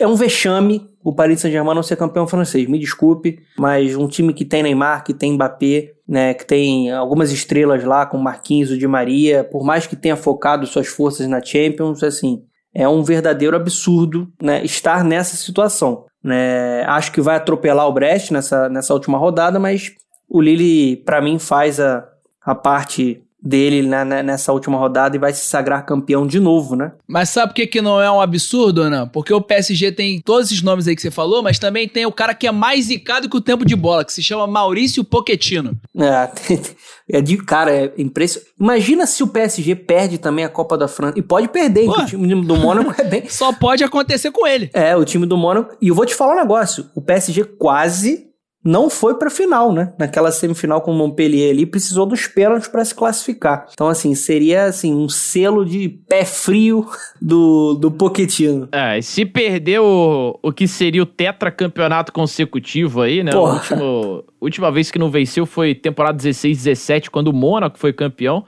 [0.00, 2.68] é um vexame o Paris Saint-Germain não ser campeão francês.
[2.68, 7.32] Me desculpe, mas um time que tem Neymar, que tem Mbappé, né, que tem algumas
[7.32, 11.42] estrelas lá, com Marquinhos, o Di Maria, por mais que tenha focado suas forças na
[11.42, 12.42] Champions, assim,
[12.74, 16.04] é um verdadeiro absurdo né, estar nessa situação.
[16.22, 16.84] Né?
[16.86, 19.92] Acho que vai atropelar o Brest nessa, nessa última rodada, mas
[20.28, 22.06] o Lille, para mim, faz a,
[22.44, 26.92] a parte dele nessa última rodada e vai se sagrar campeão de novo, né?
[27.08, 29.08] Mas sabe por que, que não é um absurdo, não?
[29.08, 32.12] Porque o PSG tem todos esses nomes aí que você falou, mas também tem o
[32.12, 35.76] cara que é mais zicado que o tempo de bola, que se chama Maurício Pochettino.
[35.96, 36.30] É,
[37.18, 38.52] é de cara, é impressionante.
[38.60, 41.18] Imagina se o PSG perde também a Copa da França.
[41.18, 43.24] E pode perder, o time do Mônaco é bem.
[43.28, 44.70] Só pode acontecer com ele.
[44.74, 45.76] É, o time do Mônaco.
[45.80, 48.29] E eu vou te falar um negócio: o PSG quase
[48.62, 49.92] não foi para final, né?
[49.98, 53.66] Naquela semifinal com o Montpellier ali, precisou dos pênaltis para se classificar.
[53.72, 56.86] Então, assim, seria assim um selo de pé frio
[57.20, 58.68] do, do Pochettino.
[58.70, 63.32] É, e se perder o, o que seria o tetracampeonato consecutivo aí, né?
[63.32, 63.54] Porra.
[63.54, 68.44] Último, última vez que não venceu foi temporada 16-17, quando o Mônaco foi campeão.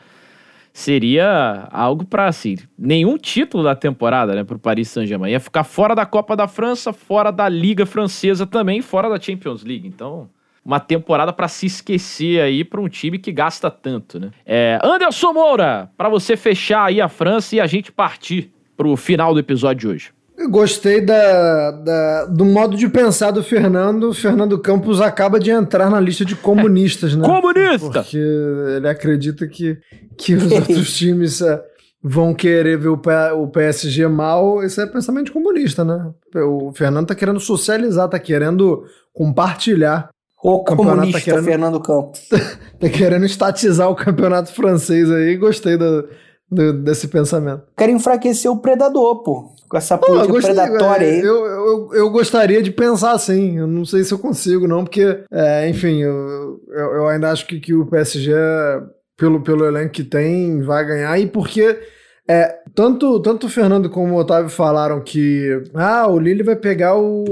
[0.72, 5.32] Seria algo para assim, nenhum título da temporada, né, pro Paris Saint-Germain.
[5.32, 9.62] Ia ficar fora da Copa da França, fora da Liga Francesa também, fora da Champions
[9.62, 9.86] League.
[9.86, 10.30] Então,
[10.64, 14.30] uma temporada para se esquecer aí para um time que gasta tanto, né?
[14.46, 19.34] É, Anderson Moura, para você fechar aí a França e a gente partir pro final
[19.34, 20.12] do episódio de hoje.
[20.42, 24.10] Eu gostei da, da- do modo de pensar do Fernando.
[24.10, 27.26] O Fernando Campos acaba de entrar na lista de comunistas, né?
[27.26, 27.78] Comunista!
[27.90, 28.16] Porque
[28.76, 29.78] ele acredita que,
[30.16, 31.62] que os outros times é,
[32.02, 33.00] vão querer ver o,
[33.40, 34.62] o PSG mal.
[34.64, 36.10] Isso é pensamento comunista, né?
[36.34, 40.08] O Fernando tá querendo socializar, tá querendo compartilhar.
[40.44, 42.20] O campeonato comunista tá querendo- Fernando Campos.
[42.82, 45.36] Tá querendo estatizar o campeonato francês aí.
[45.36, 46.08] Gostei do,
[46.52, 47.62] do- desse pensamento.
[47.76, 49.52] Quero enfraquecer o predador, pô.
[49.68, 51.20] Com essa política gostei, predatória é, aí.
[51.20, 53.58] eu, eu, eu gostaria de pensar assim.
[53.58, 57.46] Eu não sei se eu consigo, não, porque, é, enfim, eu, eu, eu ainda acho
[57.46, 58.32] que, que o PSG,
[59.16, 61.18] pelo, pelo elenco que tem, vai ganhar.
[61.18, 61.78] E porque
[62.28, 66.96] é, tanto, tanto o Fernando como o Otávio falaram que ah, o Lille vai pegar
[66.96, 67.24] o,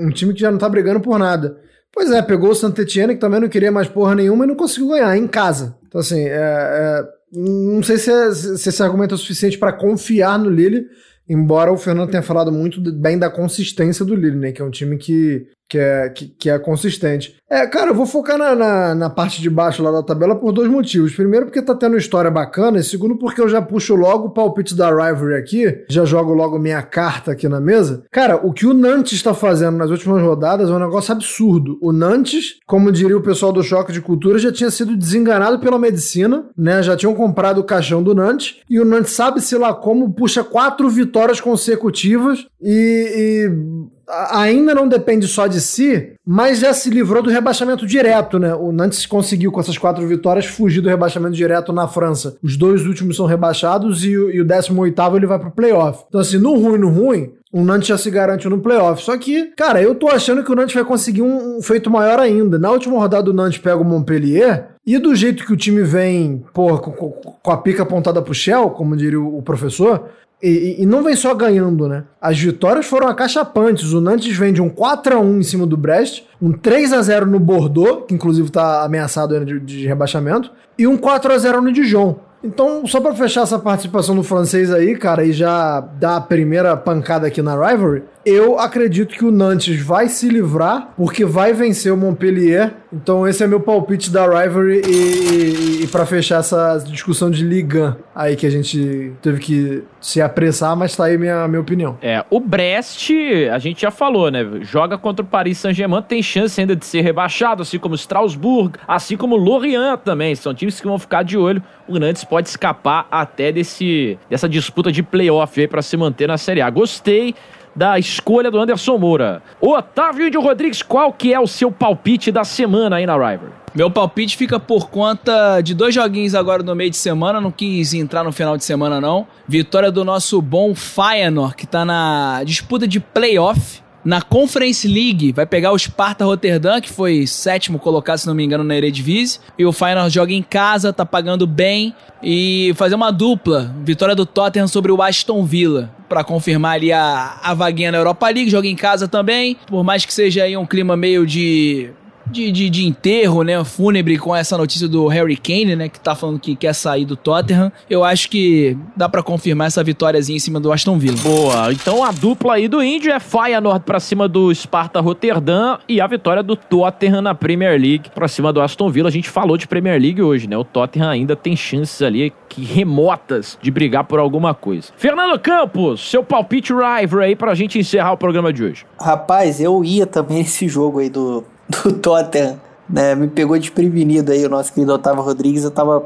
[0.00, 1.58] um time que já não tá brigando por nada.
[1.92, 4.90] Pois é, pegou o Saint-Etienne, que também não queria mais porra nenhuma, e não conseguiu
[4.90, 5.76] ganhar em casa.
[5.88, 10.38] Então, assim, é, é, não sei se, é- se esse argumento é suficiente para confiar
[10.38, 10.86] no Lille,
[11.28, 14.52] embora o Fernando tenha falado muito bem da consistência do Lille, né?
[14.52, 17.36] Que é um time que, que, é, que, que é consistente.
[17.50, 20.52] É, cara, eu vou focar na, na, na parte de baixo lá da tabela por
[20.52, 21.14] dois motivos.
[21.14, 24.74] Primeiro, porque tá tendo história bacana, e segundo, porque eu já puxo logo o palpite
[24.74, 28.04] da Rivalry aqui, já jogo logo minha carta aqui na mesa.
[28.10, 31.78] Cara, o que o Nantes está fazendo nas últimas rodadas é um negócio absurdo.
[31.80, 35.78] O Nantes, como diria o pessoal do Choque de Cultura, já tinha sido desenganado pela
[35.78, 36.82] medicina, né?
[36.82, 40.88] Já tinham comprado o caixão do Nantes, e o Nantes sabe-se lá como puxa quatro
[40.90, 43.97] vitórias consecutivas e- e
[44.30, 48.54] ainda não depende só de si, mas já se livrou do rebaixamento direto, né?
[48.54, 52.36] O Nantes conseguiu, com essas quatro vitórias, fugir do rebaixamento direto na França.
[52.42, 56.04] Os dois últimos são rebaixados e, o- e o 18 ele vai pro playoff.
[56.08, 59.02] Então, assim, no ruim, no ruim, o Nantes já se garante no playoff.
[59.02, 62.58] Só que, cara, eu tô achando que o Nantes vai conseguir um, feito maior ainda.
[62.58, 64.68] Na última rodada, o Nantes pega o Montpellier.
[64.86, 68.70] E do jeito que o time vem, porra, com, com- a pica apontada pro Shell,
[68.70, 70.08] como diria o professor,
[70.42, 72.04] e, e- não vem só ganhando, né?
[72.20, 73.92] As vitórias foram acachapantes.
[73.92, 78.14] O Nantes vem de um 4x1 em cima do Brest, um 3x0 no Bordeaux, que
[78.14, 82.16] inclusive tá ameaçado de, de rebaixamento, e um 4x0 no Dijon.
[82.42, 86.76] Então, só pra fechar essa participação do francês aí, cara, e já dar a primeira
[86.76, 91.92] pancada aqui na Rivalry, eu acredito que o Nantes vai se livrar, porque vai vencer
[91.92, 92.74] o Montpellier.
[92.92, 94.82] Então, esse é meu palpite da Rivalry.
[94.86, 99.84] E, e, e para fechar essa discussão de Liga aí que a gente teve que
[100.00, 101.98] se apressar, mas tá aí minha, minha opinião.
[102.02, 103.10] É, o Brest,
[103.52, 104.44] a gente já falou, né?
[104.62, 109.16] Joga contra o Paris Saint-Germain, tem chance ainda de ser rebaixado, assim como Strasbourg, assim
[109.16, 110.34] como Lorient também.
[110.34, 111.62] São times que vão ficar de olho.
[111.86, 116.36] O Nantes pode escapar até desse, dessa disputa de playoff aí pra se manter na
[116.36, 116.68] Série A.
[116.68, 117.34] Gostei
[117.78, 119.40] da escolha do Anderson Moura.
[119.60, 123.52] Otávio de Rodrigues, qual que é o seu palpite da semana aí na Rivalry?
[123.72, 127.94] Meu palpite fica por conta de dois joguinhos agora no meio de semana, não quis
[127.94, 129.28] entrar no final de semana não.
[129.46, 133.80] Vitória do nosso bom Feyenoord, que tá na disputa de playoff.
[134.04, 138.44] Na Conference League, vai pegar o Sparta Rotterdam, que foi sétimo colocado, se não me
[138.44, 139.40] engano, na Eredivisie.
[139.58, 141.94] E o Feyenoord joga em casa, tá pagando bem.
[142.22, 145.90] E fazer uma dupla, vitória do Tottenham sobre o Aston Villa.
[146.08, 149.56] Pra confirmar ali a, a vaguinha na Europa League, joga em casa também.
[149.66, 151.90] Por mais que seja aí um clima meio de
[152.30, 156.14] de, de, de enterro, né, fúnebre com essa notícia do Harry Kane, né, que tá
[156.14, 157.72] falando que quer sair do Tottenham.
[157.88, 161.16] Eu acho que dá pra confirmar essa vitóriazinha em cima do Aston Villa.
[161.22, 166.00] Boa, então a dupla aí do Índio é Feyenoord pra cima do Sparta Rotterdam e
[166.00, 169.08] a vitória do Tottenham na Premier League pra cima do Aston Villa.
[169.08, 170.56] A gente falou de Premier League hoje, né?
[170.56, 174.88] O Tottenham ainda tem chances ali que remotas de brigar por alguma coisa.
[174.96, 178.86] Fernando Campos, seu palpite rival aí pra gente encerrar o programa de hoje.
[179.00, 183.14] Rapaz, eu ia também nesse jogo aí do, do Tottenham, né?
[183.14, 185.64] Me pegou desprevenido aí o nosso querido Otávio Rodrigues.
[185.64, 186.04] Eu tava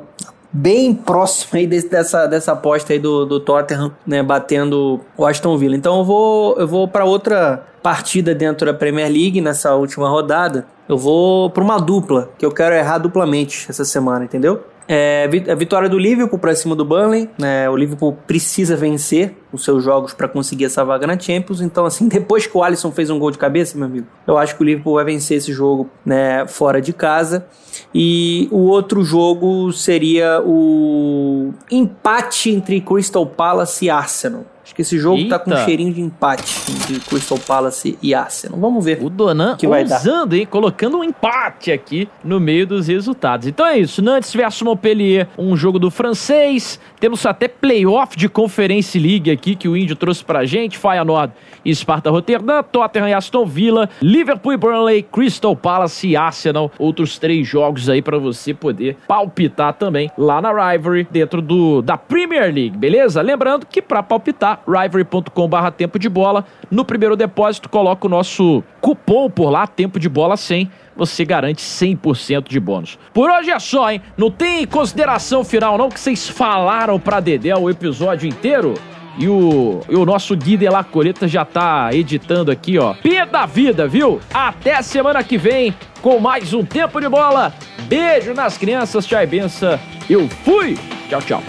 [0.53, 4.23] bem próximo aí desse- dessa, dessa aposta aí do, do Tottenham, né?
[4.23, 5.77] Batendo o Aston Villa.
[5.77, 10.67] Então eu vou, eu vou para outra partida dentro da Premier League nessa última rodada.
[10.89, 14.61] Eu vou para uma dupla, que eu quero errar duplamente essa semana, entendeu?
[14.95, 17.27] É, a vitória do Liverpool para cima do Burnley.
[17.39, 17.67] né?
[17.71, 21.63] o Liverpool precisa vencer os seus jogos para conseguir essa vaga na Champions.
[21.63, 24.55] Então, assim, depois que o Alisson fez um gol de cabeça, meu amigo, eu acho
[24.55, 27.47] que o Liverpool vai vencer esse jogo né, fora de casa.
[27.95, 34.45] E o outro jogo seria o empate entre Crystal Palace e Arsenal.
[34.73, 35.67] Acho que esse jogo tá com um Eita.
[35.67, 38.59] cheirinho de empate de Crystal Palace e Arsenal.
[38.59, 39.01] Vamos ver.
[39.03, 40.01] O Donan que vai dar.
[40.01, 40.47] usando, hein?
[40.47, 43.47] Colocando um empate aqui no meio dos resultados.
[43.47, 44.01] Então é isso.
[44.01, 46.81] Nantes versus Montpellier, um jogo do francês.
[46.99, 50.79] Temos até playoff de Conference League aqui que o Índio trouxe pra gente.
[50.79, 56.73] Feyenoord e Sparta Rotterdam, Tottenham e Aston Villa, Liverpool e Burnley, Crystal Palace e Arsenal.
[56.79, 61.99] Outros três jogos aí pra você poder palpitar também lá na Rivalry dentro do da
[61.99, 63.21] Premier League, beleza?
[63.21, 66.45] Lembrando que pra palpitar, rivalry.com/barra tempo de bola.
[66.71, 70.71] No primeiro depósito, coloca o nosso cupom por lá, tempo de bola 100.
[70.97, 72.99] Você garante 100% de bônus.
[73.15, 74.03] Por hoje é só, hein?
[74.17, 78.75] Não tem consideração final, não, que vocês falaram pra Dedé o episódio inteiro.
[79.19, 82.95] E o, e o nosso Gui La Coleta já tá editando aqui, ó.
[82.95, 84.21] Pia da vida, viu?
[84.33, 87.53] Até semana que vem com mais um Tempo de Bola.
[87.89, 89.79] Beijo nas crianças, tchau e benção.
[90.09, 90.79] Eu fui!
[91.09, 91.43] Tchau, tchau.